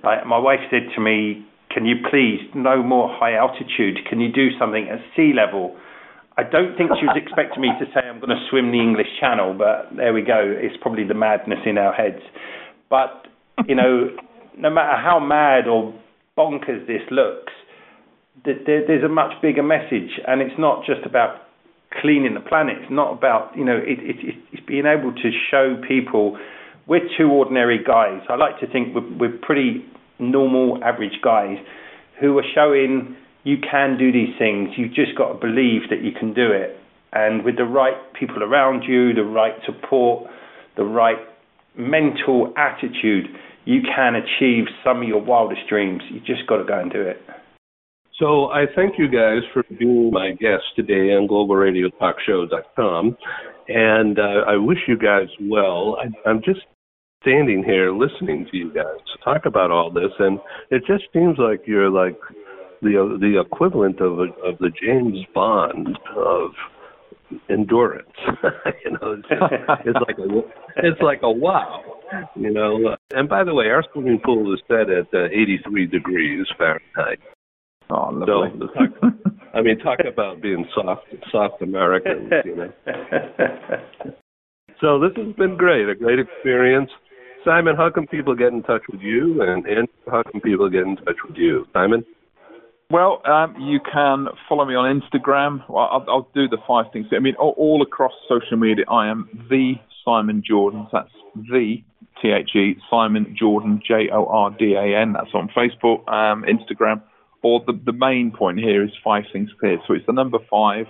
I, 0.04 0.22
my 0.24 0.38
wife 0.38 0.60
said 0.70 0.86
to 0.94 1.00
me, 1.00 1.44
"Can 1.68 1.84
you 1.84 1.96
please 2.08 2.38
no 2.54 2.80
more 2.80 3.10
high 3.10 3.34
altitude? 3.34 3.98
Can 4.08 4.20
you 4.20 4.30
do 4.30 4.56
something 4.56 4.88
at 4.88 5.00
sea 5.16 5.32
level?" 5.34 5.76
I 6.36 6.44
don't 6.44 6.76
think 6.76 6.90
she 6.98 7.06
was 7.06 7.18
expecting 7.22 7.60
me 7.60 7.70
to 7.80 7.86
say 7.86 8.06
I'm 8.06 8.20
going 8.20 8.30
to 8.30 8.46
swim 8.50 8.70
the 8.70 8.78
English 8.78 9.10
Channel, 9.18 9.54
but 9.58 9.90
there 9.96 10.12
we 10.14 10.22
go. 10.22 10.38
It's 10.38 10.76
probably 10.80 11.04
the 11.04 11.14
madness 11.14 11.60
in 11.66 11.76
our 11.76 11.92
heads. 11.92 12.22
But 12.88 13.26
you 13.66 13.74
know, 13.74 14.14
no 14.56 14.70
matter 14.70 14.96
how 14.96 15.18
mad 15.18 15.66
or 15.66 15.92
bonkers 16.38 16.86
this 16.86 17.02
looks, 17.10 17.52
th- 18.44 18.62
there's 18.64 19.02
a 19.04 19.08
much 19.08 19.42
bigger 19.42 19.64
message, 19.64 20.20
and 20.24 20.40
it's 20.40 20.54
not 20.56 20.86
just 20.86 21.04
about 21.04 21.43
cleaning 22.00 22.34
the 22.34 22.40
planet. 22.40 22.78
It's 22.80 22.92
not 22.92 23.12
about 23.12 23.56
you 23.56 23.64
know, 23.64 23.76
it, 23.76 23.98
it, 24.00 24.16
it's 24.52 24.66
being 24.66 24.86
able 24.86 25.12
to 25.12 25.30
show 25.50 25.80
people 25.86 26.38
we're 26.86 27.08
two 27.16 27.28
ordinary 27.28 27.82
guys. 27.82 28.20
I 28.28 28.36
like 28.36 28.60
to 28.60 28.66
think 28.66 28.94
we're, 28.94 29.16
we're 29.16 29.38
pretty 29.38 29.86
normal, 30.18 30.82
average 30.84 31.20
guys 31.22 31.56
who 32.20 32.38
are 32.38 32.44
showing 32.54 33.16
you 33.42 33.56
can 33.58 33.98
do 33.98 34.12
these 34.12 34.34
things. 34.38 34.70
You've 34.76 34.94
just 34.94 35.16
got 35.16 35.32
to 35.32 35.38
believe 35.38 35.88
that 35.90 36.02
you 36.02 36.12
can 36.12 36.34
do 36.34 36.50
it. 36.50 36.78
And 37.12 37.44
with 37.44 37.56
the 37.56 37.64
right 37.64 37.94
people 38.18 38.42
around 38.42 38.82
you, 38.82 39.14
the 39.14 39.24
right 39.24 39.54
support, 39.64 40.28
the 40.76 40.84
right 40.84 41.18
mental 41.76 42.52
attitude, 42.56 43.26
you 43.64 43.80
can 43.82 44.14
achieve 44.14 44.66
some 44.82 45.02
of 45.02 45.08
your 45.08 45.22
wildest 45.22 45.62
dreams. 45.68 46.02
You 46.10 46.20
just 46.20 46.46
got 46.46 46.58
to 46.58 46.64
go 46.64 46.78
and 46.78 46.90
do 46.90 47.00
it. 47.00 47.20
So 48.18 48.46
I 48.46 48.66
thank 48.76 48.96
you 48.96 49.08
guys 49.08 49.42
for 49.52 49.64
being 49.76 50.10
my 50.12 50.30
guest 50.32 50.62
today 50.76 51.12
on 51.14 51.26
GlobalRadioTalkShow.com, 51.26 53.16
and 53.68 54.18
uh, 54.18 54.44
I 54.46 54.56
wish 54.56 54.78
you 54.86 54.96
guys 54.96 55.26
well. 55.40 55.96
I, 56.00 56.28
I'm 56.28 56.40
just 56.44 56.60
standing 57.22 57.64
here 57.64 57.90
listening 57.90 58.46
to 58.50 58.56
you 58.56 58.72
guys 58.72 59.00
talk 59.24 59.46
about 59.46 59.72
all 59.72 59.90
this, 59.90 60.12
and 60.20 60.38
it 60.70 60.84
just 60.86 61.04
seems 61.12 61.38
like 61.38 61.62
you're 61.66 61.90
like 61.90 62.16
the 62.82 63.18
the 63.20 63.40
equivalent 63.40 64.00
of 64.00 64.20
a, 64.20 64.28
of 64.46 64.58
the 64.58 64.70
James 64.80 65.18
Bond 65.34 65.98
of 66.14 66.50
endurance. 67.50 68.06
you 68.84 68.92
know, 68.92 69.18
it's, 69.18 69.28
it's 69.86 69.98
like 70.06 70.18
a 70.18 70.86
it's 70.86 71.00
like 71.00 71.20
a 71.22 71.30
wow. 71.30 71.82
You 72.36 72.52
know, 72.52 72.94
and 73.12 73.28
by 73.28 73.42
the 73.42 73.54
way, 73.54 73.70
our 73.70 73.82
swimming 73.92 74.20
pool 74.24 74.54
is 74.54 74.60
set 74.68 74.88
at 74.88 75.12
uh, 75.12 75.24
83 75.32 75.86
degrees 75.86 76.46
Fahrenheit. 76.56 77.18
Oh, 77.90 78.10
So, 78.26 78.32
lovely. 78.32 78.68
I 79.54 79.62
mean, 79.62 79.78
talk 79.78 80.00
about 80.00 80.42
being 80.42 80.66
soft, 80.74 81.06
soft 81.30 81.62
Americans, 81.62 82.32
you 82.44 82.56
know. 82.56 82.72
So 84.80 84.98
this 84.98 85.12
has 85.16 85.34
been 85.36 85.56
great, 85.56 85.88
a 85.88 85.94
great 85.94 86.18
experience. 86.18 86.90
Simon, 87.44 87.76
how 87.76 87.90
can 87.90 88.06
people 88.06 88.34
get 88.34 88.48
in 88.48 88.62
touch 88.62 88.82
with 88.90 89.00
you? 89.00 89.40
And 89.40 89.66
Andrew, 89.66 89.86
how 90.10 90.22
can 90.30 90.40
people 90.40 90.68
get 90.68 90.82
in 90.82 90.96
touch 90.96 91.16
with 91.26 91.36
you? 91.36 91.66
Simon? 91.72 92.04
Well, 92.90 93.22
um, 93.24 93.56
you 93.58 93.80
can 93.80 94.26
follow 94.48 94.64
me 94.64 94.74
on 94.74 95.00
Instagram. 95.00 95.66
Well, 95.68 95.88
I'll, 95.90 96.04
I'll 96.08 96.28
do 96.34 96.48
the 96.48 96.58
five 96.66 96.86
things. 96.92 97.06
I 97.12 97.18
mean, 97.18 97.34
all, 97.36 97.54
all 97.56 97.82
across 97.82 98.12
social 98.28 98.56
media, 98.56 98.84
I 98.90 99.08
am 99.08 99.28
the 99.48 99.74
Simon 100.04 100.42
Jordan. 100.46 100.86
That's 100.92 101.08
the 101.34 101.82
T 102.20 102.28
H 102.28 102.54
E 102.54 102.76
Simon 102.90 103.34
Jordan 103.38 103.80
J 103.86 104.10
O 104.12 104.26
R 104.26 104.50
D 104.50 104.74
A 104.74 105.00
N. 105.00 105.14
That's 105.14 105.32
on 105.34 105.48
Facebook, 105.56 106.06
um, 106.12 106.44
Instagram. 106.44 107.00
Or 107.44 107.62
the 107.64 107.78
the 107.84 107.92
main 107.92 108.32
point 108.32 108.58
here 108.58 108.82
is 108.82 108.90
five 109.04 109.24
things 109.32 109.50
clear. 109.60 109.78
So 109.86 109.94
it's 109.94 110.06
the 110.06 110.12
number 110.12 110.38
five 110.50 110.86